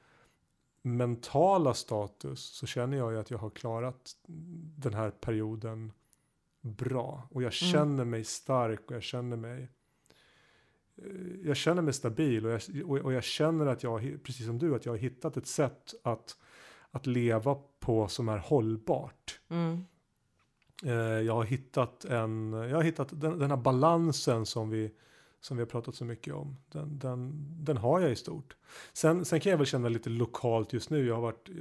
mentala 0.82 1.74
status 1.74 2.40
så 2.40 2.66
känner 2.66 2.96
jag 2.96 3.12
ju 3.12 3.18
att 3.18 3.30
jag 3.30 3.38
har 3.38 3.50
klarat 3.50 4.16
den 4.76 4.94
här 4.94 5.10
perioden 5.10 5.92
bra. 6.60 7.28
Och 7.30 7.42
jag 7.42 7.52
Mm. 7.62 7.72
känner 7.72 8.04
mig 8.04 8.24
stark 8.24 8.80
och 8.90 8.96
jag 8.96 9.02
känner 9.02 9.36
mig 9.36 9.68
eh, 10.96 11.04
jag 11.44 11.56
känner 11.56 11.82
mig 11.82 11.92
stabil 11.94 12.46
och 12.46 12.52
jag, 12.52 12.90
och, 12.90 12.98
och 12.98 13.12
jag 13.12 13.24
känner 13.24 13.66
att 13.66 13.82
jag, 13.82 14.18
precis 14.22 14.46
som 14.46 14.58
du, 14.58 14.74
att 14.74 14.86
jag 14.86 14.92
har 14.92 14.98
hittat 14.98 15.36
ett 15.36 15.46
sätt 15.46 15.94
att, 16.02 16.36
att 16.92 17.06
leva 17.06 17.56
på 17.80 18.08
som 18.08 18.28
är 18.28 18.38
hållbart. 18.38 19.40
Mm. 19.48 19.84
Eh, 20.84 20.92
jag 21.26 21.34
har 21.34 21.44
hittat 21.44 22.04
en, 22.04 22.52
jag 22.52 22.76
har 22.76 22.82
hittat 22.82 23.08
den, 23.20 23.38
den 23.38 23.50
här 23.50 23.56
balansen 23.56 24.46
som 24.46 24.70
vi, 24.70 24.92
som 25.40 25.56
vi 25.56 25.62
har 25.62 25.68
pratat 25.68 25.94
så 25.94 26.04
mycket 26.04 26.34
om. 26.34 26.56
Den, 26.68 26.98
den, 26.98 27.32
den 27.64 27.76
har 27.76 28.00
jag 28.00 28.12
i 28.12 28.16
stort. 28.16 28.56
Sen, 28.92 29.24
sen 29.24 29.40
kan 29.40 29.50
jag 29.50 29.58
väl 29.58 29.66
känna 29.66 29.88
lite 29.88 30.10
lokalt 30.10 30.72
just 30.72 30.90
nu. 30.90 31.06
Jag 31.06 31.14
har 31.14 31.22
varit 31.22 31.48
eh, 31.48 31.54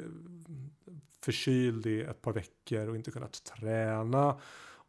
förkyld 1.22 1.86
i 1.86 2.02
ett 2.02 2.22
par 2.22 2.34
veckor 2.34 2.88
och 2.88 2.96
inte 2.96 3.12
kunnat 3.12 3.44
träna. 3.44 4.40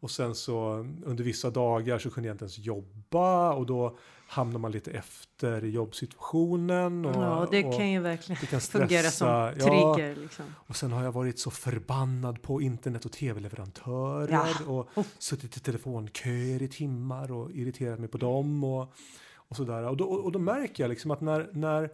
Och 0.03 0.11
sen 0.11 0.35
så 0.35 0.87
under 1.05 1.25
vissa 1.25 1.51
dagar 1.51 1.99
så 1.99 2.11
kunde 2.11 2.29
jag 2.29 2.35
inte 2.35 2.45
ens 2.45 2.59
jobba 2.59 3.53
och 3.53 3.67
då 3.67 3.99
hamnar 4.29 4.59
man 4.59 4.73
lite 4.73 4.91
efter 4.91 5.65
i 5.65 5.71
jobbsituationen. 5.71 7.07
Och, 7.07 7.23
Ja, 7.23 7.49
det 7.51 7.65
och 7.65 7.77
kan 7.77 7.91
ju 7.91 8.01
verkligen 8.01 8.41
det 8.41 8.47
kan 8.47 8.61
fungera 8.61 9.03
som 9.03 9.11
stressa. 9.11 9.53
Ja, 9.59 9.95
trigger 9.95 10.17
liksom. 10.17 10.45
och 10.57 10.77
sen 10.77 10.93
har 10.93 11.05
jag 11.05 11.13
varit 11.13 11.39
så 11.39 11.51
förbannad 11.51 12.43
på 12.43 12.63
internet 12.63 13.05
och 13.05 13.13
tv-leverantörer 13.13 14.33
Ja. 14.33 14.73
och 14.73 14.89
Oh. 14.99 15.05
suttit 15.19 15.57
i 15.57 15.61
telefonköer 15.61 16.63
i 16.63 16.69
timmar 16.69 17.33
och 17.33 17.51
irriterat 17.53 17.99
mig 18.01 18.09
på 18.09 18.19
dem 18.19 18.65
och, 18.65 18.93
och 19.35 19.57
sådär. 19.57 19.83
Och 19.89 19.97
då, 19.97 20.05
och 20.05 20.33
då 20.33 20.39
märker 20.39 20.85
jag 20.85 20.89
liksom 20.89 21.11
att 21.11 21.21
när, 21.21 21.51
när 21.53 21.91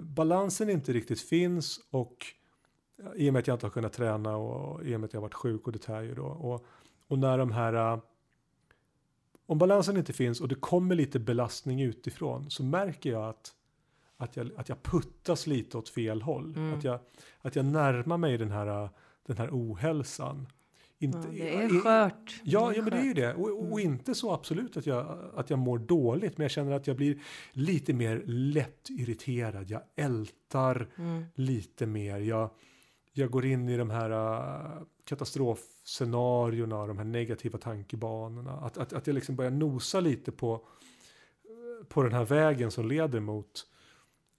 balansen 0.00 0.70
inte 0.70 0.92
riktigt 0.92 1.20
finns 1.20 1.80
och 1.90 2.16
ja, 3.02 3.14
i 3.14 3.28
och 3.28 3.32
med 3.32 3.40
att 3.40 3.46
jag 3.46 3.54
inte 3.54 3.66
har 3.66 3.70
kunnat 3.70 3.92
träna 3.92 4.36
och 4.36 4.84
i 4.84 4.96
och 4.96 5.00
med 5.00 5.06
att 5.06 5.12
jag 5.12 5.20
har 5.20 5.26
varit 5.28 5.34
sjuk 5.34 5.66
och 5.66 5.72
det 5.72 5.78
tär 5.78 6.02
ju 6.02 6.14
då. 6.14 6.24
Och, 6.26 6.64
och 7.10 7.18
när 7.18 7.38
de 7.38 7.52
här 7.52 7.72
äh, 7.92 7.98
om 9.46 9.58
balansen 9.58 9.96
inte 9.96 10.12
finns 10.12 10.40
och 10.40 10.48
det 10.48 10.54
kommer 10.54 10.94
lite 10.94 11.18
belastning 11.18 11.80
utifrån 11.82 12.50
så 12.50 12.62
märker 12.62 13.10
jag 13.10 13.28
att, 13.28 13.52
att, 14.16 14.36
jag, 14.36 14.50
att 14.56 14.68
jag 14.68 14.82
puttas 14.82 15.46
lite 15.46 15.78
åt 15.78 15.88
fel 15.88 16.22
håll. 16.22 16.54
Mm. 16.56 16.78
Att, 16.78 16.84
jag, 16.84 17.00
att 17.40 17.56
jag 17.56 17.64
närmar 17.64 18.16
mig 18.16 18.38
den 18.38 18.50
här, 18.50 18.88
den 19.26 19.36
här 19.36 19.48
ohälsan. 19.52 20.46
Ja, 20.98 21.06
Inte, 21.06 21.28
det 21.30 21.54
är 21.54 21.68
skört. 21.82 22.40
Ja, 22.42 22.70
är 22.72 22.76
ja 22.76 22.82
men 22.82 22.90
det 22.90 22.98
är 22.98 23.04
ju 23.04 23.14
det. 23.14 23.34
Och, 23.34 23.50
och 23.58 23.80
Mm. 23.80 23.92
inte 23.92 24.14
så 24.14 24.32
absolut 24.32 24.76
att 24.76 24.86
jag, 24.86 25.18
att 25.36 25.50
jag 25.50 25.58
mår 25.58 25.78
dåligt, 25.78 26.38
men 26.38 26.44
jag 26.44 26.50
känner 26.50 26.72
att 26.72 26.86
jag 26.86 26.96
blir 26.96 27.18
lite 27.52 27.92
mer 27.92 28.22
lätt 28.26 28.90
irriterad. 28.90 29.70
Jag 29.70 29.82
ältar 29.96 30.88
Mm. 30.96 31.24
lite 31.34 31.86
mer. 31.86 32.18
Jag, 32.18 32.50
jag 33.12 33.30
går 33.30 33.44
in 33.44 33.68
i 33.68 33.76
de 33.76 33.90
här 33.90 34.10
uh, 34.10 34.82
katastrofscenarierna, 35.04 36.86
de 36.86 36.98
här 36.98 37.04
negativa 37.04 37.58
tankebanorna. 37.58 38.52
Att, 38.52 38.78
att, 38.78 38.92
att 38.92 39.06
jag 39.06 39.14
liksom 39.14 39.36
börjar 39.36 39.50
nosa 39.50 40.00
lite 40.00 40.32
på, 40.32 40.66
på 41.88 42.02
den 42.02 42.12
här 42.12 42.24
vägen 42.24 42.70
som 42.70 42.88
leder 42.88 43.20
mot, 43.20 43.66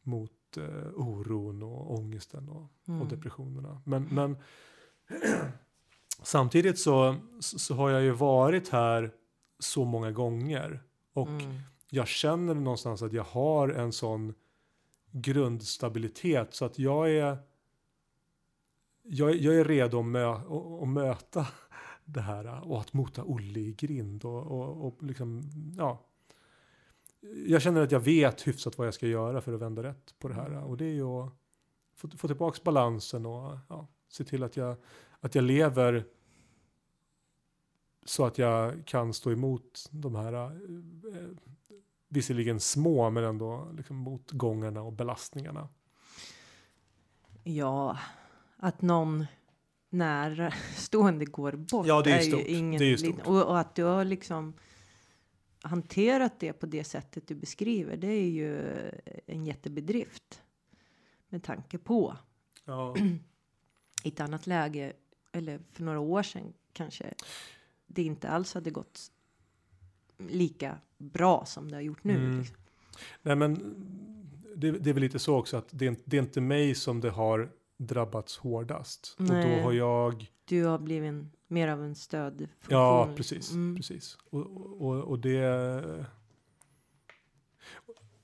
mot 0.03 0.31
uh, 0.57 0.87
oron 0.95 1.63
och 1.63 1.93
ångesten 1.99 2.49
och, 2.49 2.67
Mm. 2.87 3.01
och 3.01 3.07
depressionerna. 3.07 3.81
Men, 3.85 4.07
men 4.11 4.37
samtidigt 6.23 6.79
så, 6.79 7.15
så 7.39 7.75
har 7.75 7.89
jag 7.89 8.01
ju 8.01 8.11
varit 8.11 8.69
här 8.69 9.11
så 9.59 9.85
många 9.85 10.11
gånger. 10.11 10.83
Och 11.13 11.27
Mm. 11.27 11.59
jag 11.89 12.07
känner 12.07 12.53
någonstans 12.53 13.01
att 13.01 13.13
jag 13.13 13.23
har 13.23 13.69
en 13.69 13.91
sån 13.91 14.33
grundstabilitet 15.11 16.53
så 16.53 16.65
att 16.65 16.79
jag 16.79 17.11
är 17.11 17.37
jag, 19.03 19.29
är- 19.31 19.35
jag 19.35 19.55
är 19.55 19.65
redo 19.65 19.99
att, 19.99 20.05
mö, 20.05 20.25
att, 20.31 20.51
att 20.81 20.87
möta 20.87 21.47
det 22.05 22.21
här 22.21 22.71
och 22.71 22.79
att 22.79 22.93
mota 22.93 23.23
Olle 23.23 23.59
i 23.59 23.73
grind 23.73 24.25
och, 24.25 24.41
och, 24.47 24.87
och 24.87 25.03
liksom, 25.03 25.41
ja. 25.77 26.05
Jag 27.47 27.61
känner 27.61 27.81
att 27.81 27.91
jag 27.91 27.99
vet 27.99 28.47
hyfsat 28.47 28.77
vad 28.77 28.87
jag 28.87 28.93
ska 28.93 29.07
göra 29.07 29.41
för 29.41 29.53
att 29.53 29.61
vända 29.61 29.83
rätt 29.83 30.15
på 30.19 30.27
det 30.27 30.33
här 30.33 30.63
och 30.63 30.77
det 30.77 30.85
är 30.85 30.93
ju 30.93 31.03
att 31.05 31.33
få, 31.95 32.09
få 32.17 32.27
tillbaks 32.27 32.63
balansen 32.63 33.25
och 33.25 33.57
ja, 33.69 33.87
se 34.09 34.23
till 34.23 34.43
att 34.43 34.57
jag, 34.57 34.75
att 35.19 35.35
jag 35.35 35.43
lever 35.43 36.05
så 38.05 38.25
att 38.25 38.37
jag 38.37 38.85
kan 38.85 39.13
stå 39.13 39.31
emot 39.31 39.89
de 39.91 40.15
här 40.15 40.33
eh, 40.33 40.49
visserligen 42.09 42.59
små 42.59 43.09
men 43.09 43.23
ändå 43.23 43.71
liksom 43.77 43.95
motgångarna 43.95 44.81
och 44.81 44.93
belastningarna. 44.93 45.69
Ja, 47.43 47.97
att 48.61 48.81
någon 48.81 49.25
närstående 49.89 51.25
går 51.25 51.51
bort. 51.51 51.87
Ja, 51.87 52.01
det 52.01 52.11
är 52.11 52.21
ju 52.21 52.31
stort. 52.31 52.47
ingen 52.47 52.79
Det 52.79 52.85
är 52.85 52.89
ju 52.89 52.97
stort. 52.97 53.27
Och, 53.27 53.43
och 53.43 53.59
att 53.59 53.75
du 53.75 53.83
har 53.83 54.05
liksom 54.05 54.53
hanterat 55.61 56.39
det 56.39 56.53
på 56.53 56.65
det 56.65 56.83
sättet 56.83 57.27
du 57.27 57.35
beskriver, 57.35 57.97
det 57.97 58.07
är 58.07 58.29
ju 58.29 58.61
en 59.25 59.45
jättebedrift. 59.45 60.41
Med 61.29 61.43
tanke 61.43 61.77
på 61.77 62.17
Ja, 62.65 62.95
i 64.03 64.07
ett 64.07 64.19
annat 64.19 64.47
läge, 64.47 64.93
eller 65.31 65.59
för 65.71 65.83
några 65.83 65.99
år 65.99 66.23
sedan 66.23 66.53
kanske 66.73 67.13
det 67.87 68.03
inte 68.03 68.29
alls 68.29 68.53
hade 68.53 68.71
gått 68.71 69.11
lika 70.29 70.77
bra 70.97 71.45
som 71.45 71.71
det 71.71 71.75
har 71.75 71.81
gjort 71.81 72.03
nu. 72.03 72.15
Mm. 72.15 72.39
Liksom. 72.39 72.57
nej 73.21 73.35
men 73.35 73.55
det, 74.55 74.71
det 74.71 74.89
är 74.89 74.93
väl 74.93 75.03
lite 75.03 75.19
så 75.19 75.37
också 75.37 75.57
att 75.57 75.67
det 75.71 75.87
är, 75.87 75.95
det 76.05 76.17
är 76.17 76.21
inte 76.21 76.41
mig 76.41 76.75
som 76.75 77.01
det 77.01 77.09
har 77.09 77.51
drabbats 77.87 78.37
hårdast. 78.37 79.15
Och 79.19 79.25
Nej. 79.25 79.57
då 79.57 79.63
har 79.63 79.73
jag 79.73 80.31
Du 80.45 80.65
har 80.65 80.79
blivit 80.79 81.09
en, 81.09 81.31
mer 81.47 81.67
av 81.67 81.83
en 81.83 81.95
stödfunktion. 81.95 82.57
Ja, 82.69 83.13
precis. 83.15 83.51
Mm. 83.51 83.75
precis. 83.75 84.17
Och, 84.29 84.81
och, 84.81 85.03
och 85.03 85.19
det... 85.19 86.07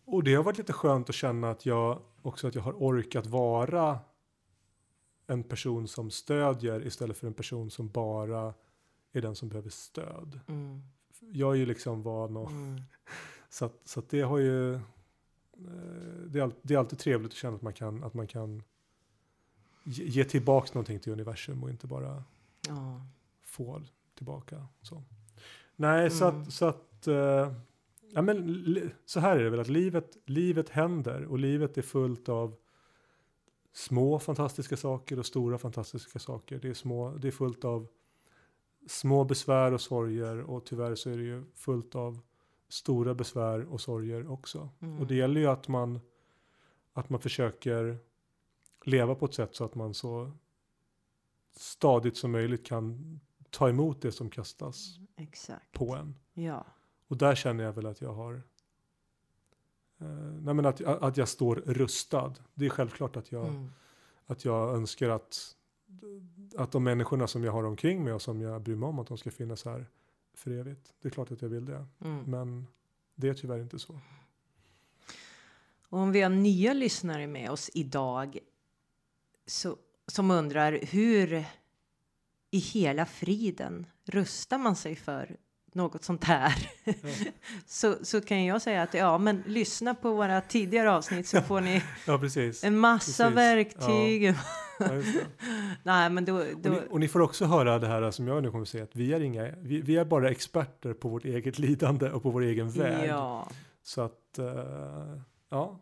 Och 0.06 0.24
det 0.24 0.36
har 0.36 0.44
varit 0.44 0.58
lite 0.58 0.74
skönt 0.74 1.10
att 1.10 1.16
känna 1.16 1.50
att 1.50 1.66
jag 1.66 2.02
också 2.22 2.48
att 2.48 2.56
jag 2.56 2.62
har 2.62 2.74
orkat 2.74 3.26
vara 3.28 4.00
en 5.28 5.44
person 5.44 5.88
som 5.88 6.12
stödjer 6.12 6.88
istället 6.88 7.18
för 7.18 7.28
en 7.28 7.34
person 7.34 7.70
som 7.70 7.90
bara 7.90 8.54
är 9.14 9.22
den 9.22 9.36
som 9.36 9.50
behöver 9.50 9.70
stöd. 9.70 10.40
Mm. 10.48 10.82
Jag 11.20 11.52
är 11.52 11.56
ju 11.56 11.66
liksom 11.66 12.04
van 12.04 12.38
och 12.38 12.52
Mm. 12.52 12.82
så 13.50 13.66
att, 13.66 13.82
så 13.84 14.00
att 14.00 14.10
det 14.10 14.22
har 14.22 14.38
ju 14.38 14.74
eh, 14.74 14.82
det 16.28 16.40
är, 16.40 16.52
det 16.62 16.74
är 16.74 16.78
alltid 16.78 17.00
trevligt 17.00 17.32
att 17.32 17.38
känna 17.38 17.56
att 17.56 17.62
man 17.62 17.74
kan 17.74 18.04
att 18.04 18.14
man 18.14 18.28
kan 18.28 18.64
ge, 19.88 20.04
ge 20.06 20.24
tillbaks 20.24 20.74
någonting 20.74 21.00
till 21.00 21.12
universum 21.14 21.64
och 21.64 21.70
inte 21.70 21.88
bara 21.88 22.24
Ja. 22.68 23.02
få 23.44 23.82
tillbaka. 24.16 24.68
Så. 24.82 25.04
Nej, 25.76 26.10
så 26.10 26.28
Mm. 26.30 26.42
att, 26.42 26.54
så, 26.54 26.66
att 26.66 27.08
eh, 27.08 27.54
ja, 28.14 28.22
men, 28.22 28.92
så 29.06 29.20
här 29.20 29.38
är 29.40 29.44
det 29.44 29.50
väl 29.50 29.60
att 29.60 29.68
livet, 29.68 30.18
livet 30.26 30.70
händer 30.70 31.26
och 31.26 31.40
livet 31.40 31.78
är 31.78 31.82
fullt 31.82 32.30
av 32.30 32.56
små 33.74 34.20
fantastiska 34.20 34.78
saker 34.78 35.20
och 35.20 35.26
stora 35.26 35.58
fantastiska 35.58 36.20
saker. 36.20 36.60
Det 36.60 36.70
är, 36.70 36.74
små, 36.74 37.12
det 37.12 37.28
är 37.28 37.32
fullt 37.32 37.66
av 37.66 37.88
små 38.88 39.24
besvär 39.24 39.74
och 39.74 39.82
sorger 39.82 40.42
och 40.42 40.66
tyvärr 40.66 40.96
så 40.96 41.10
är 41.10 41.18
det 41.18 41.24
ju 41.24 41.44
fullt 41.56 41.96
av 41.96 42.20
stora 42.70 43.14
besvär 43.16 43.66
och 43.66 43.82
sorger 43.82 44.32
också. 44.32 44.70
Mm. 44.80 45.00
Och 45.00 45.08
det 45.08 45.16
gäller 45.16 45.42
ju 45.42 45.48
att 45.48 45.68
man, 45.68 46.00
att 46.94 47.10
man 47.10 47.20
försöker 47.22 47.98
leva 48.88 49.16
på 49.16 49.26
ett 49.26 49.34
sätt 49.34 49.56
så 49.56 49.64
att 49.66 49.76
man 49.76 49.94
så 49.94 50.32
stadigt 51.56 52.18
som 52.18 52.32
möjligt 52.32 52.66
kan 52.66 53.20
ta 53.50 53.70
emot 53.70 54.02
det 54.02 54.12
som 54.12 54.30
kastas 54.30 54.98
Exakt. 55.16 55.72
på 55.72 55.96
en. 55.96 56.16
Ja. 56.34 56.66
Och 57.08 57.18
där 57.18 57.36
känner 57.36 57.64
jag 57.64 57.74
väl 57.74 57.86
att 57.86 58.02
jag 58.02 58.14
har 58.14 58.34
eh, 60.00 60.08
nej 60.42 60.54
men 60.54 60.66
att, 60.66 60.82
att 60.82 61.18
jag 61.18 61.28
står 61.28 61.56
rustad. 61.56 62.34
Det 62.54 62.66
är 62.66 62.70
självklart 62.70 63.16
att 63.18 63.32
jag, 63.32 63.48
Mm. 63.48 63.70
att 64.26 64.46
jag 64.46 64.76
önskar 64.76 65.10
att, 65.10 65.56
att 66.58 66.72
de 66.72 66.84
människorna 66.84 67.28
som 67.28 67.44
jag 67.44 67.52
har 67.52 67.64
omkring 67.64 68.04
mig 68.04 68.14
och 68.14 68.22
som 68.22 68.42
jag 68.42 68.62
bryr 68.62 68.76
mig 68.76 68.90
om 68.90 69.00
att 69.00 69.08
de 69.08 69.18
ska 69.18 69.32
finnas 69.32 69.66
här 69.66 69.86
för 70.34 70.52
evigt. 70.52 70.94
Det 71.02 71.08
är 71.08 71.12
klart 71.12 71.32
att 71.32 71.42
jag 71.42 71.50
vill 71.50 71.66
det. 71.66 71.86
Mm. 72.00 72.24
Men 72.24 72.68
det 73.16 73.30
är 73.30 73.34
tyvärr 73.34 73.60
inte 73.60 73.80
så. 73.80 74.00
Och 75.90 76.00
om 76.00 76.12
vi 76.12 76.22
har 76.22 76.30
nya 76.30 76.74
lyssnare 76.74 77.28
med 77.28 77.52
oss 77.52 77.70
idag 77.74 78.40
så, 79.48 79.76
som 80.08 80.32
undrar 80.32 80.80
hur 80.82 81.46
i 82.52 82.58
hela 82.60 83.06
friden 83.06 83.86
rustar 84.06 84.58
man 84.58 84.76
sig 84.76 84.96
för 84.96 85.38
något 85.74 86.04
sånt 86.04 86.24
här? 86.24 86.70
så, 87.66 87.96
så 88.02 88.22
kan 88.22 88.46
jag 88.46 88.62
säga 88.62 88.82
att 88.82 88.94
ja, 88.94 89.18
men 89.18 89.44
lyssna 89.46 89.96
på 89.96 90.14
våra 90.14 90.42
tidigare 90.42 90.92
avsnitt 90.92 91.28
så 91.28 91.42
får 91.42 91.62
ni 91.62 91.84
Ja, 92.08 92.20
en 92.68 92.78
massa 92.78 93.24
Precis. 93.24 93.38
verktyg. 93.38 94.24
Ja, 94.24 94.34
det. 94.80 95.04
Nej, 95.84 96.10
men 96.10 96.26
då, 96.26 96.38
Och, 96.38 96.46
då 96.58 96.70
ni, 96.70 96.80
och 96.90 97.00
ni 97.00 97.08
får 97.08 97.20
också 97.20 97.46
höra 97.46 97.80
det 97.80 97.88
här 97.88 98.12
som 98.12 98.28
jag 98.28 98.44
nu 98.44 98.52
kommer 98.52 98.62
att 98.62 98.70
säga 98.70 98.84
att 98.84 98.96
vi 98.96 99.14
är, 99.14 99.20
inga, 99.20 99.52
vi, 99.58 99.82
vi 99.82 99.98
är 99.98 100.06
bara 100.06 100.30
experter 100.30 100.94
på 100.94 101.10
vårt 101.10 101.26
eget 101.26 101.60
lidande 101.60 102.12
och 102.12 102.24
på 102.24 102.30
vår 102.30 102.42
egen 102.42 102.70
väg. 102.70 103.10
ja, 103.10 103.50
Så 103.84 104.02
att, 104.02 104.40
eh, 104.40 105.20
ja, 105.50 105.80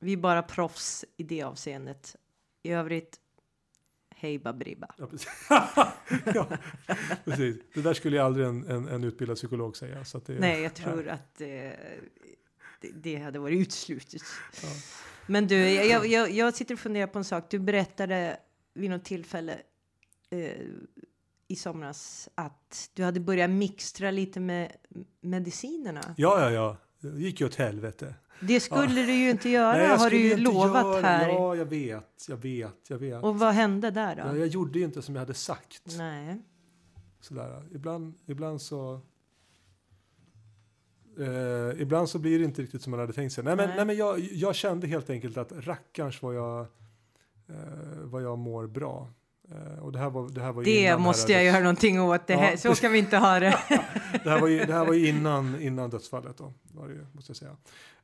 vi 0.00 0.12
är 0.12 0.16
bara 0.16 0.42
proffs 0.42 1.04
i 1.16 1.22
det 1.22 1.42
avseendet. 1.42 2.16
I 2.62 2.70
övrigt, 2.70 3.20
hej 4.16 4.38
babribba. 4.38 4.94
Ja, 4.98 5.06
precis. 5.06 5.28
ja, 6.34 6.48
precis. 7.24 7.56
Det 7.74 7.82
där 7.82 7.94
skulle 7.94 8.16
ju 8.16 8.22
aldrig 8.22 8.46
en, 8.46 8.66
en, 8.70 8.88
en 8.88 9.04
utbildad 9.04 9.36
psykolog 9.36 9.76
säga. 9.76 10.04
Så 10.04 10.18
det, 10.18 10.32
Nej, 10.32 10.62
jag 10.62 10.74
tror 10.74 11.08
att 11.08 11.40
eh, 11.40 11.46
det, 12.80 12.90
det 12.94 13.16
hade 13.16 13.38
varit 13.38 13.58
uteslutet. 13.60 14.22
Ja. 14.62 14.68
Men 15.26 15.46
du, 15.46 15.56
jag, 15.70 15.86
jag- 15.86 16.06
jag, 16.06 16.30
jag 16.30 16.54
sitter 16.54 16.74
och 16.74 16.80
funderar 16.80 17.06
på 17.06 17.18
en 17.18 17.24
sak. 17.24 17.46
Du 17.50 17.58
berättade 17.58 18.36
vid 18.74 18.90
något 18.90 19.04
tillfälle 19.04 19.58
eh, 20.30 20.60
i 21.48 21.56
somras 21.56 22.28
att 22.34 22.90
du 22.94 23.02
hade 23.04 23.20
börjat 23.20 23.50
mixtra 23.50 24.10
lite 24.10 24.40
med 24.40 24.72
medicinerna. 25.20 26.00
Ja, 26.16 26.40
ja, 26.40 26.50
ja. 26.50 26.76
Gick 27.02 27.40
ju 27.40 27.46
åt 27.46 27.54
helvete. 27.54 28.14
Det 28.40 28.60
skulle 28.60 29.02
du 29.06 29.12
ju 29.12 29.30
inte 29.30 29.48
göra, 29.48 29.82
jag 29.82 29.96
har 29.98 30.10
du 30.10 30.16
ju 30.16 30.36
lovat 30.36 30.84
göra- 30.84 31.00
här. 31.06 31.28
Ja, 31.28 31.56
jag 31.56 31.64
vet, 31.64 32.26
jag 32.28 32.36
vet, 32.36 32.90
jag 32.90 32.98
vet. 32.98 33.22
Och 33.22 33.38
vad 33.38 33.54
hände 33.54 33.90
där 33.90 34.16
då? 34.16 34.22
Ja, 34.22 34.36
jag 34.36 34.46
gjorde 34.46 34.78
ju 34.78 34.84
inte 34.84 35.02
som 35.02 35.14
jag 35.14 35.22
hade 35.22 35.34
sagt. 35.34 35.82
Nej. 35.98 36.42
Sådär. 37.20 37.68
Ibland, 37.72 38.14
ibland 38.26 38.62
så... 38.62 39.00
Eh, 41.18 41.82
ibland 41.82 42.08
så 42.08 42.18
blir 42.18 42.38
det 42.38 42.44
inte 42.44 42.62
riktigt 42.62 42.82
som 42.82 42.90
man 42.90 43.00
hade 43.00 43.12
tänkt 43.12 43.32
sig. 43.32 43.44
Nej, 43.44 43.56
men, 43.56 43.66
Nej. 43.68 43.76
nej. 43.76 43.86
men 43.86 43.96
jag, 43.96 44.20
jag 44.20 44.54
kände 44.54 44.86
helt 44.86 45.10
enkelt 45.10 45.36
att 45.36 45.52
rackarns 45.52 46.22
vad 46.22 46.34
jag, 46.34 46.60
eh, 47.48 47.98
vad 48.02 48.22
jag 48.22 48.38
mår 48.38 48.66
bra. 48.66 49.10
Eh, 49.54 49.84
och 49.84 49.92
det 49.92 49.98
här 49.98 50.10
var, 50.10 50.28
det 50.28 50.40
här 50.40 50.52
var 50.52 50.64
Det 50.64 50.98
måste 50.98 51.32
här 51.32 51.40
jag 51.40 51.52
göra 51.52 51.62
någonting 51.62 52.00
åt. 52.00 52.26
Det 52.26 52.32
Ja, 52.32 52.38
här, 52.38 52.56
så 52.56 52.68
precis. 52.68 52.80
kan 52.80 52.92
vi 52.92 52.98
inte 52.98 53.16
ha 53.16 53.40
det. 53.40 53.58
Det 54.24 54.30
här 54.30 54.40
var 54.40 54.48
ju, 54.48 54.64
det 54.64 54.72
här 54.72 54.84
var 54.84 55.08
innan, 55.08 55.60
innan 55.62 55.90
dödsfallet 55.90 56.38
då, 56.38 56.52
var 56.62 56.88
det 56.88 56.94
ju, 56.94 57.06
måste 57.12 57.30
jag 57.30 57.36
säga. 57.36 57.56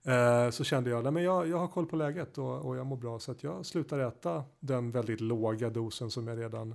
Eh, 0.04 0.50
så 0.50 0.64
kände 0.64 0.90
jag, 0.90 1.02
nej 1.02 1.12
men 1.12 1.22
jag, 1.22 1.48
jag 1.48 1.58
har 1.58 1.68
koll 1.68 1.87
på 1.87 1.96
läget 1.96 2.38
och, 2.38 2.58
och 2.66 2.76
jag 2.76 2.87
mår 2.87 2.96
bra 2.96 3.18
så 3.18 3.32
att 3.32 3.42
jag 3.42 3.66
slutar 3.66 3.98
äta 3.98 4.44
den 4.61 4.90
väldigt 4.90 5.20
låga 5.20 5.70
dosen 5.70 6.11
som 6.11 6.28
jag 6.28 6.38
redan 6.38 6.74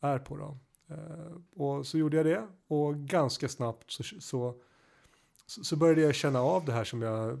är 0.00 0.18
på 0.18 0.36
då. 0.36 0.58
Eh, 0.94 1.62
och 1.62 1.86
så 1.86 1.98
gjorde 1.98 2.16
jag 2.16 2.26
det 2.26 2.42
och 2.68 2.96
ganska 2.96 3.48
snabbt 3.48 3.90
så, 3.90 4.02
så, 4.20 4.54
så 5.46 5.76
började 5.76 6.00
jag 6.00 6.14
känna 6.14 6.40
av 6.40 6.64
det 6.64 6.72
här 6.72 6.84
som 6.84 7.02
jag, 7.02 7.38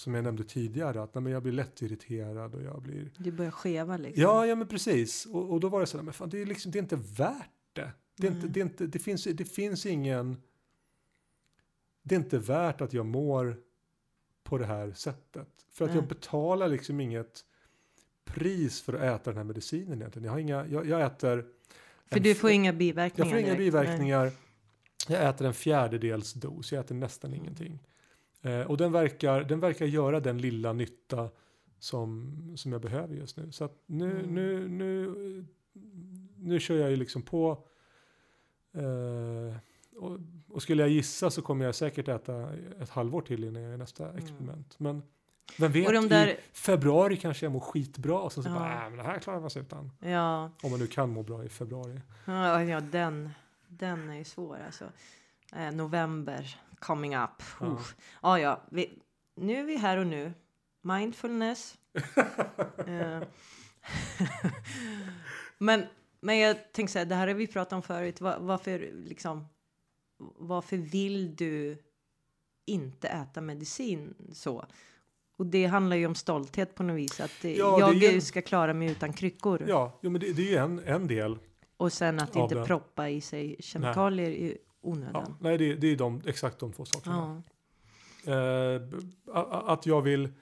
som 0.00 0.14
jag 0.14 0.24
nämnde 0.24 0.44
tidigare, 0.44 1.02
att 1.02 1.14
nej, 1.14 1.32
jag 1.32 1.42
blir 1.42 1.52
lätt 1.52 1.82
irriterad 1.82 2.54
och 2.54 2.62
jag 2.62 2.82
blir 2.82 3.10
Du 3.18 3.32
börjar 3.32 3.50
skeva 3.50 3.96
liksom. 3.96 4.22
Ja, 4.22 4.46
ja 4.46 4.54
men 4.54 4.66
precis. 4.68 5.26
Och, 5.26 5.52
och 5.52 5.60
då 5.60 5.68
var 5.68 5.80
det 5.80 5.86
så 5.86 5.96
där, 5.96 6.04
men 6.04 6.14
fan, 6.14 6.28
det 6.30 6.42
är, 6.42 6.46
liksom, 6.46 6.72
det 6.72 6.78
är 6.78 6.82
inte 6.82 6.96
värt 6.96 7.50
det. 7.72 7.92
Det, 8.16 8.26
är 8.26 8.30
inte, 8.30 8.42
Nej. 8.46 8.50
det, 8.52 8.60
är 8.60 8.64
inte, 8.64 8.86
det, 8.86 8.98
finns, 8.98 9.24
det 9.24 9.44
finns 9.44 9.86
ingen... 9.86 10.36
Det 12.02 12.14
är 12.14 12.18
inte 12.18 12.38
värt 12.38 12.80
att 12.80 12.92
jag 12.92 13.06
mår 13.06 13.56
på 14.44 14.58
det 14.58 14.66
här 14.66 14.92
sättet. 14.92 15.48
För 15.72 15.84
att 15.84 15.94
jag 15.94 16.00
Nej. 16.00 16.08
betalar 16.08 16.68
liksom 16.68 17.00
inget 17.00 17.44
pris 18.24 18.80
för 18.82 18.92
att 18.92 19.20
äta 19.20 19.30
den 19.30 19.36
här 19.36 19.44
medicinen 19.44 19.98
egentligen. 20.00 20.24
Jag, 20.24 20.32
har 20.32 20.38
inga, 20.38 20.66
jag, 20.66 20.86
jag 20.86 21.02
äter... 21.02 21.46
För 22.06 22.20
du 22.20 22.34
får 22.34 22.50
inga 22.50 22.72
biverkningar 22.72 23.26
Jag 23.26 23.32
får 23.32 23.38
inga 23.38 23.46
direkt. 23.46 23.58
biverkningar. 23.58 24.32
Jag 25.08 25.28
äter 25.28 25.46
en 25.46 25.54
fjärdedels 25.54 26.32
dos. 26.32 26.72
Jag 26.72 26.80
äter 26.80 26.94
nästan 26.94 27.30
Mm. 27.30 27.42
ingenting. 27.42 27.78
Eh, 28.42 28.60
och 28.60 28.76
den 28.76 28.92
verkar, 28.92 29.44
den 29.44 29.60
verkar 29.60 29.86
göra 29.86 30.20
den 30.20 30.38
lilla 30.38 30.72
nytta 30.72 31.28
som, 31.78 32.32
som 32.56 32.72
jag 32.72 32.80
behöver 32.80 33.14
just 33.14 33.36
nu. 33.36 33.52
Så 33.52 33.68
nu, 33.86 34.10
Mm. 34.10 34.34
nu, 34.34 34.68
nu, 34.68 35.44
nu 36.36 36.60
kör 36.60 36.76
jag 36.76 36.90
ju 36.90 36.96
liksom 36.96 37.22
på. 37.22 37.64
Eh, 38.74 39.56
och, 39.96 40.18
och 40.48 40.62
skulle 40.62 40.82
jag 40.82 40.90
gissa 40.90 41.30
så 41.30 41.42
kommer 41.42 41.64
jag 41.64 41.74
säkert 41.74 42.08
äta 42.08 42.48
ett 42.80 42.90
halvår 42.90 43.20
till 43.22 43.44
innan 43.44 43.62
jag 43.62 43.70
gör 43.70 43.78
nästa 43.78 44.04
Mm. 44.04 44.16
experiment. 44.18 44.74
Men 44.78 45.02
vem 45.58 45.72
vet, 45.72 45.86
Och 45.86 45.92
de 45.92 46.08
där- 46.08 46.26
i 46.26 46.36
februari 46.52 47.16
kanske 47.16 47.46
jag 47.46 47.52
mår 47.52 47.60
skitbra 47.60 48.18
och 48.20 48.32
sen 48.32 48.42
så 48.42 48.48
Ja. 48.50 48.54
bara, 48.54 48.72
äh, 48.84 48.88
men 48.90 48.96
det 48.96 49.02
här 49.04 49.18
klarar 49.18 49.40
man 49.40 49.50
sig 49.50 49.62
utan. 49.62 49.90
Ja, 50.00 50.50
Om 50.62 50.70
man 50.70 50.80
nu 50.80 50.86
kan 50.86 51.10
må 51.10 51.22
bra 51.22 51.44
i 51.44 51.48
februari. 51.48 52.00
ja, 52.24 52.62
ja 52.64 52.80
den, 52.80 53.30
den 53.68 54.10
är 54.10 54.16
ju 54.18 54.24
svår 54.24 54.58
alltså. 54.66 54.84
Eh, 55.56 55.72
november 55.74 56.56
coming 56.78 57.16
up. 57.16 57.42
Ja. 57.60 57.66
Ja, 57.66 57.78
ja, 58.22 58.38
ja 58.38 58.62
vi, 58.70 58.98
nu 59.34 59.56
är 59.56 59.64
vi 59.64 59.76
här 59.76 59.96
och 59.96 60.06
nu. 60.06 60.32
Mindfulness. 60.82 61.78
Eh, 62.86 63.22
men, 65.58 65.82
men 66.20 66.38
jag 66.38 66.72
tänkte 66.72 66.92
säga, 66.92 67.04
det 67.04 67.14
här 67.14 67.26
har 67.28 67.34
vi 67.34 67.46
pratat 67.46 67.72
om 67.72 67.82
förut. 67.82 68.20
Va- 68.20 68.38
Varför, 68.40 68.90
liksom, 68.94 69.46
varför 70.36 70.76
vill 70.76 71.36
du 71.36 71.78
inte 72.66 73.08
äta 73.08 73.40
medicin 73.40 74.14
så? 74.32 74.64
Och 75.36 75.46
det 75.46 75.66
handlar 75.66 75.96
ju 75.96 76.06
om 76.06 76.14
stolthet 76.14 76.74
på 76.74 76.82
något 76.82 76.96
vis. 76.96 77.20
Att 77.20 77.44
Ja, 77.44 77.80
jag 77.80 77.94
ju- 77.94 78.20
ska 78.20 78.42
klara 78.42 78.74
mig 78.74 78.90
utan 78.90 79.12
kryckor. 79.12 79.64
Ja, 79.68 79.98
jo, 80.02 80.10
men 80.10 80.20
det, 80.20 80.32
det 80.32 80.42
är 80.42 80.50
ju 80.50 80.56
en, 80.56 80.78
en 80.78 81.06
del. 81.06 81.38
Och 81.76 81.92
sen 81.92 82.20
att 82.20 82.36
inte 82.36 82.54
det. 82.54 82.64
proppa 82.64 83.08
i 83.08 83.20
sig 83.20 83.56
kemikalier 83.60 84.56
i 84.96 85.00
Ja, 85.00 85.08
onödan. 85.08 85.36
nej, 85.40 85.58
det, 85.58 85.74
det 85.74 85.86
är 85.86 85.96
de, 85.96 86.22
exakt 86.26 86.58
de 86.58 86.72
två 86.72 86.84
sakerna. 86.84 87.42
Ja. 88.24 88.32
Eh, 88.32 88.82
att 89.72 89.86
jag 89.86 90.02
vill 90.02 90.32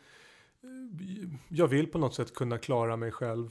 jag 1.49 1.69
vill 1.69 1.87
på 1.87 1.99
något 1.99 2.15
sätt 2.15 2.35
kunna 2.35 2.59
klara 2.59 2.97
mig 2.97 3.11
själv 3.13 3.51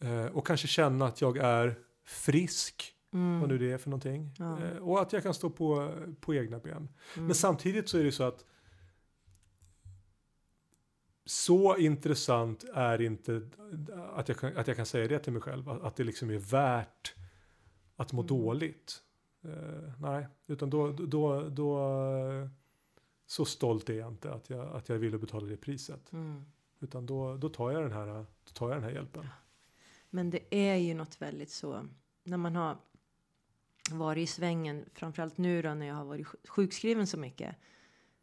eh, 0.00 0.24
och 0.26 0.46
kanske 0.46 0.66
känna 0.68 1.06
att 1.06 1.20
jag 1.20 1.36
är 1.36 1.78
frisk, 2.04 2.94
Mm. 3.14 3.40
vad 3.40 3.48
nu 3.48 3.58
det 3.58 3.72
är 3.72 3.78
för 3.78 3.90
någonting. 3.90 4.34
Ja. 4.38 4.58
Eh, 4.64 4.76
och 4.76 5.00
att 5.02 5.12
jag 5.12 5.22
kan 5.22 5.34
stå 5.34 5.50
på, 5.50 5.92
på 6.20 6.34
egna 6.34 6.58
ben. 6.58 6.76
Mm. 6.76 7.26
Men 7.26 7.34
samtidigt 7.34 7.88
så 7.88 7.98
är 7.98 8.04
det 8.04 8.12
så 8.12 8.22
att 8.24 8.44
så 11.24 11.76
intressant 11.76 12.64
är 12.74 13.00
inte 13.00 13.48
att 14.14 14.28
jag 14.28 14.38
kan, 14.38 14.56
att 14.56 14.66
jag 14.68 14.76
kan 14.76 14.86
säga 14.86 15.08
det 15.08 15.18
till 15.18 15.32
mig 15.32 15.42
själv, 15.42 15.68
att, 15.68 15.82
att 15.82 15.96
det 15.96 16.04
liksom 16.04 16.30
är 16.30 16.38
värt 16.38 17.14
att 17.96 18.12
må 18.12 18.22
Mm. 18.22 18.26
dåligt. 18.26 19.02
Eh, 19.42 19.92
nej, 20.00 20.26
utan 20.46 20.70
då, 20.70 20.92
då, 20.92 21.48
då, 21.48 22.48
så 23.26 23.44
stolt 23.44 23.90
är 23.90 23.94
jag 23.94 24.08
inte 24.08 24.32
att 24.32 24.50
jag, 24.50 24.76
att 24.76 24.88
jag 24.88 24.98
ville 24.98 25.18
betala 25.18 25.46
det 25.46 25.56
priset. 25.56 26.12
Mm. 26.12 26.44
Utan 26.80 27.06
då, 27.06 27.36
då, 27.36 27.48
tar 27.48 27.70
jag 27.70 27.82
den 27.82 27.92
här, 27.92 28.06
då 28.44 28.52
tar 28.52 28.68
jag 28.68 28.76
den 28.76 28.84
här 28.84 28.90
hjälpen. 28.90 29.26
Men 30.10 30.30
det 30.30 30.54
är 30.54 30.76
ju 30.76 30.94
något 30.94 31.22
väldigt 31.22 31.50
så 31.50 31.88
när 32.24 32.36
man 32.36 32.56
har 32.56 32.76
varit 33.90 34.22
i 34.22 34.26
svängen, 34.26 34.84
framförallt 34.94 35.38
nu 35.38 35.62
då 35.62 35.74
när 35.74 35.86
jag 35.86 35.94
har 35.94 36.04
varit 36.04 36.26
sj- 36.26 36.48
sjukskriven 36.48 37.06
så 37.06 37.18
mycket. 37.18 37.56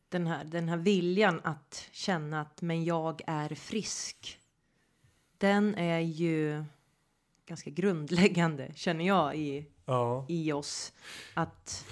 Den 0.10 0.27
här, 0.27 0.43
den 0.43 0.69
här 0.69 0.77
viljan 0.77 1.41
att 1.43 1.89
känna 1.91 2.41
att 2.41 2.62
men 2.62 2.84
jag 2.84 3.21
är 3.27 3.55
frisk. 3.55 4.39
Den 5.38 5.75
är 5.75 5.99
ju 5.99 6.63
ganska 7.45 7.69
grundläggande 7.69 8.71
känner 8.75 9.08
jag 9.08 9.38
i, 9.38 9.65
Ja, 9.89 10.25
i 10.28 10.52
oss. 10.52 10.93
Att 11.34 11.86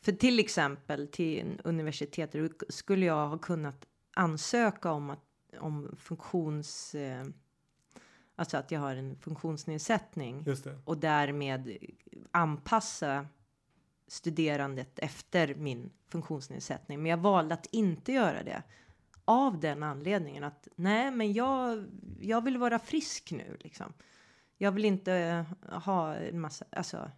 för 0.00 0.12
till 0.12 0.38
exempel 0.38 1.08
till 1.08 1.60
universitetet 1.64 2.52
skulle 2.68 3.06
jag 3.06 3.28
ha 3.28 3.38
kunnat 3.38 3.86
ansöka 4.14 4.92
om 4.92 5.10
att 5.10 5.24
om 5.60 5.96
funktions 5.98 6.94
eh, 6.94 7.24
alltså 8.36 8.56
att 8.56 8.70
jag 8.70 8.80
har 8.80 8.96
en 8.96 9.16
funktionsnedsättning 9.16 10.44
och 10.84 10.98
därmed 10.98 11.76
anpassa 12.30 13.26
studerandet 14.06 14.98
efter 14.98 15.54
min 15.54 15.90
funktionsnedsättning. 16.08 17.02
Men 17.02 17.10
jag 17.10 17.18
valde 17.18 17.54
att 17.54 17.66
inte 17.66 18.12
göra 18.12 18.42
det 18.42 18.62
av 19.24 19.60
den 19.60 19.82
anledningen 19.82 20.44
att 20.44 20.68
nej, 20.76 21.10
men 21.10 21.32
jag, 21.32 21.84
jag 22.20 22.44
vill 22.44 22.58
vara 22.58 22.78
frisk 22.78 23.30
nu 23.32 23.56
liksom. 23.60 23.92
Jag 24.62 24.72
vill 24.72 24.84
inte 24.84 25.12
eh, 25.14 25.78
ha 25.80 26.14
en 26.14 26.40
massa, 26.40 26.64
alltså 26.70 27.10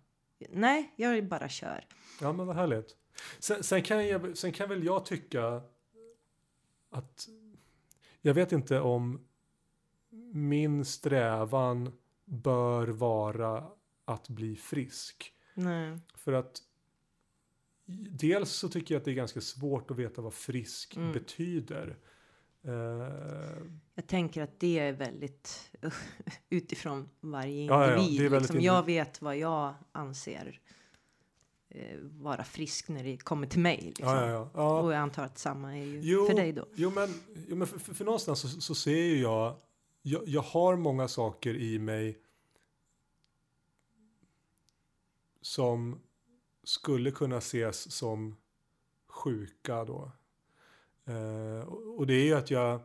nej, 0.51 0.93
jag 0.97 1.29
bara 1.29 1.49
kör. 1.49 1.87
Ja, 2.21 2.33
men 2.33 2.47
vad 2.47 2.57
härligt. 2.57 2.97
Sen, 3.39 3.63
sen, 3.63 3.83
kan 3.83 4.07
jag, 4.07 4.37
sen 4.39 4.53
kan 4.53 4.69
väl 4.69 4.85
jag 4.85 5.07
tycka 5.07 5.63
att 6.91 7.29
jag 8.21 8.35
vet 8.35 8.53
inte 8.53 8.81
om 8.81 9.27
min 10.33 10.85
strävan 10.85 11.93
bör 12.25 12.89
vara 12.89 13.71
att 14.05 14.29
bli 14.29 14.57
frisk. 14.57 15.35
Nej. 15.55 15.99
För 16.15 16.33
att 16.33 16.63
dels 18.11 18.51
så 18.51 18.69
tycker 18.69 18.95
jag 18.95 19.01
att 19.01 19.05
det 19.05 19.11
är 19.11 19.15
ganska 19.15 19.41
svårt 19.41 19.91
att 19.91 19.97
veta 19.99 20.23
vad 20.23 20.35
frisk 20.35 20.97
Mm. 20.97 21.13
betyder. 21.13 21.97
Eh, 22.65 22.73
Jag 23.95 24.07
tänker 24.07 24.43
att 24.43 24.61
det 24.61 24.79
är 24.79 24.93
väldigt 24.93 25.71
utifrån 26.51 27.09
varje 27.21 27.65
Ja, 27.65 27.85
ja, 27.87 27.91
ja, 27.91 27.99
individ. 27.99 28.33
liksom. 28.33 28.57
individ- 28.57 28.67
Jag 28.67 28.83
vet 28.87 29.23
vad 29.23 29.37
jag 29.37 29.75
anser 29.93 30.61
eh, 31.69 31.99
vara 32.01 32.45
frisk 32.45 32.89
när 32.89 33.05
det 33.05 33.17
kommer 33.17 33.47
till 33.47 33.61
mig. 33.61 33.81
Liksom. 33.83 34.07
ja. 34.09 34.51
ja. 34.55 34.81
Och 34.81 34.93
jag 34.93 34.99
antar 34.99 35.25
att 35.25 35.39
samma 35.39 35.77
är 35.79 35.85
ju 35.85 36.01
Jo, 36.03 36.27
för 36.27 36.35
dig 36.35 36.53
då. 36.53 36.67
Jo, 36.75 36.91
men, 36.91 37.15
jo, 37.49 37.57
men 37.57 37.67
för, 37.67 37.79
för, 37.79 37.95
för 37.95 38.05
någonstans 38.05 38.41
så, 38.41 38.49
så 38.49 38.75
ser 38.75 38.97
ju 38.97 39.19
jag, 39.21 39.57
jag, 40.03 40.29
jag 40.29 40.43
har 40.43 40.77
många 40.77 41.09
saker 41.09 41.55
i 41.57 41.79
mig 41.79 42.19
som 45.41 46.01
skulle 46.65 47.11
kunna 47.11 47.37
ses 47.39 47.93
som 47.93 48.37
sjuka 49.09 49.85
då. 49.85 50.11
Eh, 51.05 51.69
och, 51.69 52.07
det 52.07 52.15
är 52.15 52.25
ju 52.25 52.35
att 52.35 52.51
jag 52.51 52.81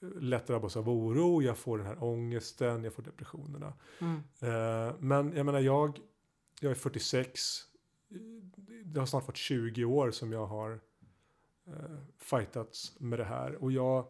lätt 0.00 0.46
drabbas 0.46 0.76
av 0.76 0.88
oro, 0.88 1.42
jag 1.42 1.58
får 1.58 1.78
den 1.78 1.86
här 1.86 2.04
ångesten, 2.04 2.84
jag 2.84 2.92
får 2.92 3.02
depressionerna. 3.02 3.72
Mm. 3.98 4.16
Eh, 4.40 4.94
men 4.98 5.36
jag 5.36 5.46
menar, 5.46 5.60
jag, 5.60 5.98
jag 6.60 6.70
är 6.70 6.74
46. 6.74 7.40
Det 8.84 9.00
har 9.00 9.06
snart 9.06 9.26
varit 9.26 9.36
20 9.36 9.84
år 9.84 10.10
som 10.10 10.32
jag 10.32 10.46
har 10.46 10.80
eh, 11.66 11.98
fightats 12.18 13.00
med 13.00 13.18
det 13.18 13.24
här. 13.24 13.54
Och 13.54 13.72
jag 13.72 14.06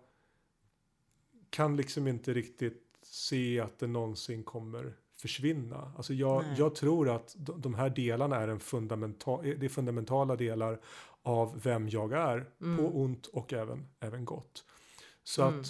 kan 1.51 1.77
liksom 1.77 2.09
inte 2.09 2.35
riktigt 2.35 2.83
se 3.03 3.61
att 3.61 3.79
det 3.79 3.87
någonsin 3.87 4.45
kommer 4.45 4.97
försvinna. 5.17 5.93
Alltså 5.97 6.15
jag, 6.15 6.45
jag 6.57 6.75
tror 6.75 7.09
att 7.09 7.37
de, 7.39 7.61
de 7.61 7.75
här 7.75 7.91
delarna 7.91 8.37
är 8.37 8.49
en 8.49 8.61
fundamental, 8.61 9.45
det 9.45 9.67
är 9.67 9.69
fundamentala 9.69 10.37
delar 10.37 10.81
av 11.27 11.61
vem 11.63 11.89
jag 11.89 12.13
är. 12.13 12.51
Mm. 12.61 12.77
På 12.77 13.01
ont 13.01 13.27
och 13.27 13.53
även, 13.53 13.89
även 14.01 14.25
gott. 14.25 14.65
Så 15.23 15.43
Mm. 15.43 15.61
att 15.61 15.67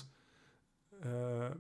eh, 1.04 1.58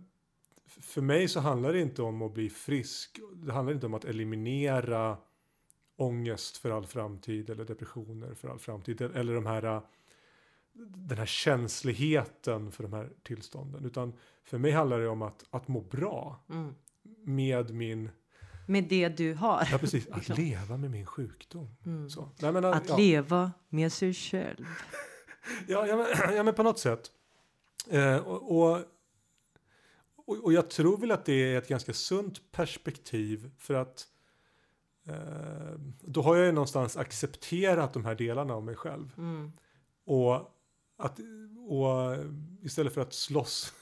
för 0.66 1.00
mig 1.02 1.28
så 1.28 1.40
handlar 1.40 1.72
det 1.72 1.80
inte 1.80 2.02
om 2.02 2.22
att 2.22 2.34
bli 2.34 2.50
frisk. 2.50 3.20
Det 3.34 3.52
handlar 3.52 3.74
inte 3.74 3.86
om 3.86 3.94
att 3.94 4.04
eliminera 4.04 5.18
ångest 5.96 6.56
för 6.56 6.70
all 6.70 6.86
framtid 6.86 7.50
eller 7.50 7.64
depressioner 7.64 8.34
för 8.34 8.48
all 8.48 8.58
framtid. 8.58 9.00
Eller 9.00 9.34
de 9.34 9.46
här, 9.46 9.62
eh, 9.64 9.82
den 10.88 11.18
här 11.18 11.26
känsligheten 11.26 12.72
för 12.72 12.82
de 12.82 12.92
här 12.92 13.12
tillstånden. 13.22 13.84
Utan 13.84 14.12
för 14.44 14.58
mig 14.58 14.70
handlar 14.70 14.98
det 15.00 15.08
om 15.08 15.22
att, 15.22 15.44
att 15.50 15.68
må 15.68 15.80
bra 15.80 16.44
Mm. 16.50 16.74
med 17.24 17.74
min, 17.74 18.10
Med 18.66 18.84
det 18.84 19.08
du 19.08 19.34
har. 19.34 19.68
ja 19.70 19.78
precis, 19.78 20.08
att 20.08 20.16
Liksom. 20.16 20.36
leva 20.36 20.76
med 20.76 20.90
min 20.90 21.06
sjukdom. 21.06 21.68
Mm. 21.86 22.08
Nej, 22.38 22.52
men, 22.52 22.64
Att 22.64 22.88
ja. 22.88 22.96
leva 22.96 23.52
med 23.68 23.92
sig 23.92 24.14
själv. 24.14 24.66
Ja, 25.68 25.86
ja, 25.86 25.96
men, 25.96 26.06
ja 26.36 26.42
men 26.42 26.54
på 26.54 26.62
något 26.62 26.78
sätt. 26.78 27.10
Eh, 27.90 28.16
och, 28.16 28.58
och, 28.58 28.80
och, 30.16 30.44
och 30.44 30.52
jag 30.52 30.70
tror 30.70 30.98
väl 30.98 31.10
att 31.10 31.24
det 31.24 31.32
är 31.32 31.58
ett 31.58 31.68
ganska 31.68 31.92
sunt 31.92 32.52
perspektiv 32.52 33.50
för 33.58 33.74
att 33.74 34.06
eh, 35.06 35.78
då 36.00 36.22
har 36.22 36.36
jag 36.36 36.46
ju 36.46 36.52
någonstans 36.52 36.96
accepterat 36.96 37.92
de 37.92 38.04
här 38.04 38.14
delarna 38.14 38.54
av 38.54 38.64
mig 38.64 38.74
själv. 38.76 39.12
Mm. 39.18 39.52
Och, 40.06 40.34
att, 40.98 41.18
och 41.68 42.16
istället 42.62 42.94
för 42.94 43.00
att 43.00 43.12
slåss 43.12 43.74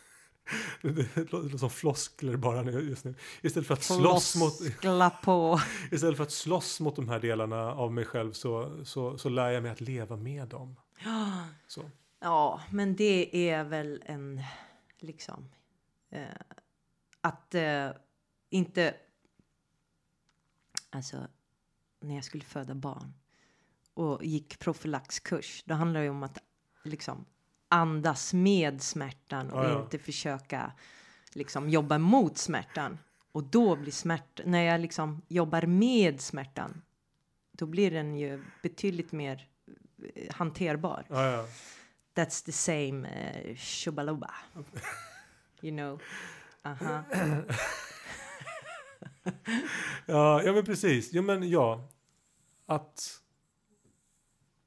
det 0.82 1.32
låter 1.32 1.58
som 1.58 1.70
floskler 1.70 2.36
bara 2.36 2.62
nu 2.62 2.88
just 2.88 3.04
nu. 3.04 3.14
Istället 3.42 3.66
för 3.66 3.74
att 3.74 3.82
slåss 3.82 4.36
mot, 4.36 4.82
på. 5.22 5.60
istället 5.92 6.16
för 6.16 6.24
att 6.24 6.32
slåss 6.32 6.80
mot 6.80 6.96
de 6.96 7.08
här 7.08 7.20
delarna 7.20 7.72
av 7.72 7.92
mig 7.92 8.04
själv 8.04 8.32
så, 8.32 8.84
så, 8.84 9.18
så 9.18 9.28
lär 9.28 9.50
jag 9.50 9.62
mig 9.62 9.72
att 9.72 9.80
leva 9.80 10.16
med 10.16 10.48
dem. 10.48 10.76
Så. 11.66 11.90
Ja, 12.20 12.60
men 12.70 12.96
det 12.96 13.48
är 13.50 13.64
väl 13.64 14.02
en 14.06 14.42
liksom 14.98 15.50
eh, 16.10 16.24
att 17.20 17.54
eh, 17.54 17.88
inte. 18.50 18.94
Alltså 20.90 21.26
när 22.00 22.14
jag 22.14 22.24
skulle 22.24 22.44
föda 22.44 22.74
barn 22.74 23.14
och 23.94 24.24
gick 24.24 24.58
profylaxkurs, 24.58 25.62
då 25.66 25.74
handlar 25.74 26.00
det 26.00 26.04
ju 26.04 26.10
om 26.10 26.22
att 26.22 26.38
liksom 26.82 27.24
andas 27.74 28.34
med 28.34 28.82
smärtan 28.82 29.50
och 29.50 29.64
Ja, 29.64 29.82
inte 29.82 29.98
försöka 29.98 30.72
liksom 31.32 31.68
jobba 31.68 31.98
mot 31.98 32.38
smärtan. 32.38 32.98
Och 33.32 33.44
då 33.44 33.76
blir 33.76 33.92
smärta, 33.92 34.42
när 34.46 34.62
jag 34.62 34.80
liksom 34.80 35.22
jobbar 35.28 35.62
med 35.62 36.20
smärtan, 36.20 36.82
då 37.52 37.66
blir 37.66 37.90
den 37.90 38.14
ju 38.16 38.42
betydligt 38.62 39.12
mer 39.12 39.48
eh, 40.14 40.34
hanterbar. 40.34 41.06
Ja, 41.08 41.30
ja. 41.30 41.46
That's 42.14 42.44
the 42.44 42.52
same 42.52 43.08
uh, 43.08 43.56
shubaluba. 43.56 44.30
you 45.62 45.76
know. 45.76 46.02
Aha. 46.62 47.04
Ja, 50.06 50.42
ja 50.42 50.52
men 50.52 50.64
precis. 50.64 51.12
Ja, 51.12 51.22
men 51.22 51.50
ja. 51.50 51.88
Att 52.66 53.20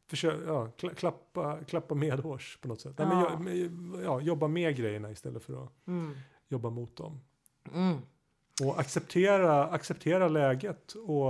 försöka, 0.07 0.45
ja, 0.47 0.67
kla- 0.77 0.93
klappa, 0.95 1.59
klappa 1.67 1.95
medhårs 1.95 2.57
på 2.61 2.67
något 2.67 2.81
sätt. 2.81 2.97
Nej, 2.97 3.07
men, 3.07 3.19
Ja. 3.19 3.29
ja. 3.31 3.39
Men, 3.39 4.01
ja, 4.03 4.21
jobba 4.21 4.47
med 4.47 4.75
grejerna 4.75 5.11
istället 5.11 5.43
för 5.43 5.63
att 5.63 5.87
Mm. 5.87 6.15
jobba 6.47 6.69
mot 6.69 6.95
dem. 6.95 7.19
Mm. 7.73 7.97
Och 8.63 8.79
acceptera, 8.79 9.67
acceptera 9.67 10.27
läget 10.27 10.91
och, 10.93 11.29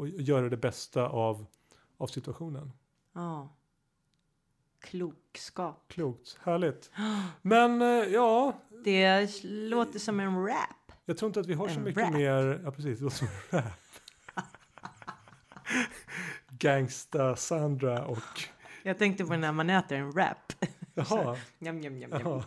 och 0.00 0.08
göra 0.08 0.48
det 0.48 0.56
bästa 0.56 1.08
av, 1.08 1.46
av 1.96 2.06
situationen. 2.06 2.72
Ja. 3.12 3.48
klokskap. 4.80 5.84
Klokt, 5.88 6.38
härligt. 6.42 6.90
Men 7.42 7.82
eh, 7.82 7.88
ja, 7.88 8.52
Det 8.84 9.44
låter 9.44 9.98
som 9.98 10.20
en 10.20 10.46
rap. 10.46 10.92
jag 11.04 11.16
tror 11.18 11.26
inte 11.28 11.40
att 11.40 11.46
vi 11.46 11.54
har 11.54 11.68
så 11.68 11.78
En 11.78 11.84
mycket 11.84 12.02
rap. 12.02 12.12
mer. 12.12 12.60
Ja, 12.64 12.70
precis. 12.70 12.98
Det 12.98 13.04
låter 13.04 13.16
som 13.16 13.28
en 13.50 13.58
rap. 13.62 13.72
Gangsta 16.58 17.36
Sandra 17.36 18.04
och... 18.06 18.40
Jag 18.82 18.98
tänkte 18.98 19.24
på 19.24 19.36
när 19.36 19.52
man 19.52 19.70
äter 19.70 19.98
en 19.98 20.12
rap. 20.12 20.52
Jaha. 20.94 21.36
Njam, 21.58 21.80
njam, 21.80 21.98
njam, 21.98 22.10
njam. 22.10 22.20
Jaha. 22.24 22.42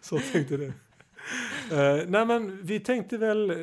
Så 0.00 0.18
tänkte 0.32 0.56
du. 0.56 0.66
Eh, 1.72 2.06
nej 2.08 2.26
men 2.26 2.62
vi 2.62 2.80
tänkte 2.80 3.18
väl... 3.18 3.50
eh, 3.50 3.56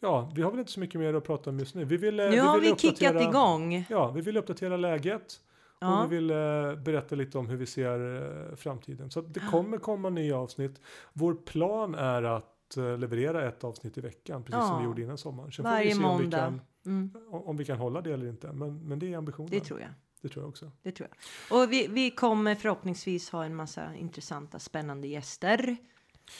ja, 0.00 0.32
vi 0.34 0.42
har 0.42 0.50
väl 0.50 0.60
inte 0.60 0.72
så 0.72 0.80
mycket 0.80 1.00
mer 1.00 1.14
att 1.14 1.24
prata 1.24 1.50
om 1.50 1.58
just 1.58 1.74
nu. 1.74 1.84
Vi 1.84 1.96
ville, 1.96 2.30
Nu 2.30 2.40
har 2.40 2.60
ville 2.60 2.72
vi 2.72 2.78
kickat 2.78 3.22
igång. 3.22 3.86
Ja, 3.90 4.10
vi 4.10 4.20
vill 4.20 4.36
uppdatera 4.36 4.76
läget. 4.76 5.40
Ja. 5.80 6.04
Och 6.04 6.12
vi 6.12 6.16
vill 6.16 6.30
eh, 6.30 6.74
berätta 6.74 7.14
lite 7.14 7.38
om 7.38 7.48
hur 7.48 7.56
vi 7.56 7.66
ser 7.66 8.16
eh, 8.50 8.56
framtiden. 8.56 9.10
Så 9.10 9.20
det 9.20 9.40
kommer 9.40 9.78
komma 9.78 10.10
nya 10.10 10.36
avsnitt. 10.38 10.80
Vår 11.12 11.34
plan 11.34 11.94
är 11.94 12.22
att 12.22 12.53
eh, 12.76 12.98
leverera 12.98 13.48
ett 13.48 13.64
avsnitt 13.64 13.98
i 13.98 14.00
veckan. 14.00 14.42
Precis 14.44 14.60
som 14.66 14.72
Ja. 14.72 14.78
vi 14.78 14.84
gjorde 14.84 15.02
innan 15.02 15.18
sommaren. 15.18 15.52
Sen 15.52 15.64
får 15.64 15.70
Varje 15.70 15.84
vi 15.84 15.94
se 15.94 16.04
om 16.04 16.18
vi, 16.18 16.30
kan, 16.30 16.60
Mm, 16.86 17.10
om 17.30 17.56
vi 17.56 17.64
kan 17.64 17.78
hålla 17.78 18.00
det 18.00 18.12
eller 18.12 18.26
inte. 18.28 18.52
Men, 18.52 18.88
men 18.88 18.98
det 18.98 19.12
är 19.12 19.16
ambitionen. 19.18 19.50
det 19.50 19.60
tror 19.60 19.80
jag. 19.80 19.88
Det 20.22 20.28
tror 20.28 20.42
jag 20.42 20.48
också. 20.48 20.70
Det 20.82 20.92
tror 20.92 21.08
jag. 21.48 21.62
Och 21.62 21.72
vi, 21.72 21.86
vi 21.86 22.10
kommer 22.10 22.54
förhoppningsvis 22.54 23.30
ha 23.30 23.44
en 23.44 23.54
massa 23.56 23.94
intressanta, 23.94 24.58
spännande 24.58 25.08
gäster. 25.08 25.76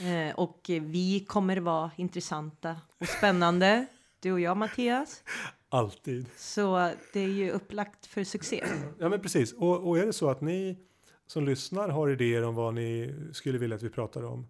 Eh, 0.01 0.35
och 0.39 0.61
vi 0.69 1.25
kommer 1.29 1.57
vara 1.57 1.91
intressanta 1.97 2.77
och 3.01 3.07
spännande. 3.09 3.87
Du 4.21 4.33
och 4.33 4.41
jag, 4.41 4.57
Mattias. 4.57 5.23
Alltid. 5.69 6.27
Så 6.37 6.91
det 7.13 7.21
är 7.21 7.29
ju 7.29 7.51
upplagt 7.51 8.07
för 8.07 8.25
succé. 8.25 8.65
Ja 8.99 9.09
men 9.09 9.21
precis. 9.21 9.53
Och, 9.53 9.89
och 9.89 9.99
är 9.99 10.07
det 10.07 10.13
så 10.13 10.31
att 10.31 10.41
ni 10.41 10.79
som 11.27 11.45
lyssnar 11.45 11.89
har 11.89 12.09
idéer 12.11 12.43
om 12.45 12.55
vad 12.55 12.75
ni 12.75 13.15
skulle 13.33 13.59
vilja 13.59 13.77
att 13.77 13.83
vi 13.83 13.91
pratar 13.91 14.23
om. 14.25 14.47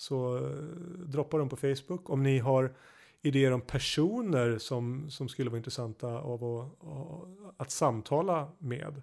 Så 0.00 0.36
eh, 0.36 0.42
droppa 1.06 1.38
dem 1.38 1.48
på 1.48 1.56
Facebook. 1.56 2.10
Om 2.10 2.22
ni 2.22 2.38
har 2.38 2.72
idéer 3.22 3.52
om 3.52 3.60
personer 3.60 4.58
som, 4.58 5.10
som 5.10 5.28
skulle 5.28 5.50
vara 5.50 5.58
intressanta 5.58 6.06
av 6.08 6.44
att, 6.44 6.68
att 7.56 7.70
samtala 7.70 8.48
med. 8.58 9.02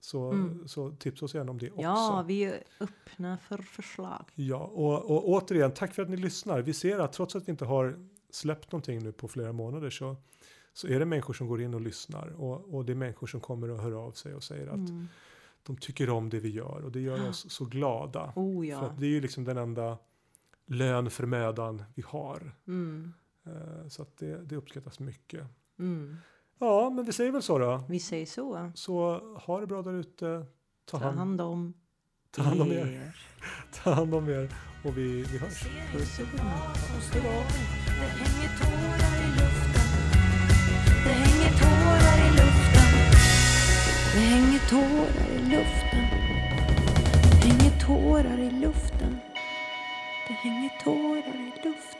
Så, 0.00 0.30
Mm. 0.30 0.68
så 0.68 0.90
tipsa 0.90 1.24
oss 1.24 1.34
gärna 1.34 1.50
om 1.50 1.58
det 1.58 1.70
också. 1.70 1.82
Ja, 1.82 2.24
vi 2.26 2.44
är 2.44 2.62
öppna 2.80 3.38
för 3.38 3.58
förslag. 3.58 4.24
Ja, 4.34 4.56
och, 4.58 5.10
och 5.10 5.28
återigen, 5.28 5.72
tack 5.72 5.94
för 5.94 6.02
att 6.02 6.08
ni 6.10 6.16
lyssnar. 6.16 6.62
Vi 6.62 6.72
ser 6.72 6.98
att 6.98 7.12
trots 7.12 7.36
att 7.36 7.48
vi 7.48 7.50
inte 7.50 7.64
har 7.64 8.06
släppt 8.30 8.72
någonting 8.72 9.02
nu 9.02 9.12
på 9.12 9.28
flera 9.28 9.52
månader 9.52 9.90
så, 9.90 10.16
så 10.72 10.86
är 10.88 10.98
det 10.98 11.04
människor 11.06 11.34
som 11.34 11.46
går 11.48 11.60
in 11.62 11.74
och 11.74 11.80
lyssnar. 11.80 12.28
Och, 12.28 12.74
och 12.74 12.84
det 12.84 12.92
är 12.92 12.96
människor 12.96 13.26
som 13.26 13.40
kommer 13.40 13.70
och 13.70 13.78
hör 13.78 13.92
av 13.92 14.12
sig 14.12 14.34
och 14.34 14.42
säger 14.42 14.66
att 14.66 14.74
Mm. 14.74 15.08
de 15.62 15.76
tycker 15.76 16.10
om 16.10 16.30
det 16.30 16.40
vi 16.40 16.48
gör 16.48 16.84
och 16.84 16.92
det 16.92 17.00
gör 17.00 17.28
oss 17.28 17.50
så 17.50 17.64
glada. 17.64 18.32
Oh 18.36 18.60
För 18.62 18.68
ja. 18.70 18.80
att 18.80 19.00
det 19.00 19.06
är 19.06 19.10
ju 19.10 19.20
liksom 19.20 19.44
den 19.44 19.56
enda 19.56 19.98
lön 20.68 21.10
för 21.10 21.26
mödan 21.26 21.84
vi 21.94 22.02
har. 22.06 22.56
Mm. 22.66 23.12
Eh, 23.46 23.88
Så 23.88 24.02
att 24.02 24.16
det, 24.16 24.44
det 24.44 24.56
uppskattas 24.56 24.98
mycket. 25.00 25.46
Mm. 25.78 26.16
Ja, 26.58 26.90
men 26.90 27.04
vi 27.04 27.12
säger 27.12 27.32
väl 27.32 27.42
så 27.42 27.58
då. 27.58 27.84
Vi 27.88 28.00
säger 28.00 28.26
så. 28.26 28.72
Så 28.74 29.18
ha 29.46 29.60
det 29.60 29.66
bra 29.66 29.82
där 29.82 29.92
ute. 29.92 30.46
Ta 30.84 30.98
Ta 30.98 31.04
hand, 31.04 31.18
hand 31.18 31.40
om 31.40 31.74
ta 32.30 32.42
hand 32.42 32.60
om 32.62 32.72
er. 32.72 33.16
Ta 33.82 33.92
hand 33.92 34.14
om 34.14 34.28
er. 34.28 34.48
Och 34.84 34.98
vi, 34.98 35.22
vi 35.22 35.38
hörs. 35.38 35.62
Puss 35.92 36.18
och. 36.18 36.26
Det 37.86 38.04
hänger 38.20 38.50
tårar 38.58 39.14
i 39.24 39.30
luften. 39.38 39.88
Det 41.04 41.10
hänger 41.12 41.50
tårar 41.58 42.18
i 42.26 42.30
luften. 42.30 42.88
Det 44.14 44.20
hänger 44.20 44.58
tårar 44.68 45.28
i 45.30 45.38
luften. 45.38 46.04
Det 47.42 47.48
hänger 47.48 47.80
tårar 47.80 48.38
i 48.38 48.50
luften. 48.50 49.16
Det 50.28 50.34
hänger 50.34 50.70
tårar 50.84 51.18
i 51.18 51.52
luften. 51.64 51.97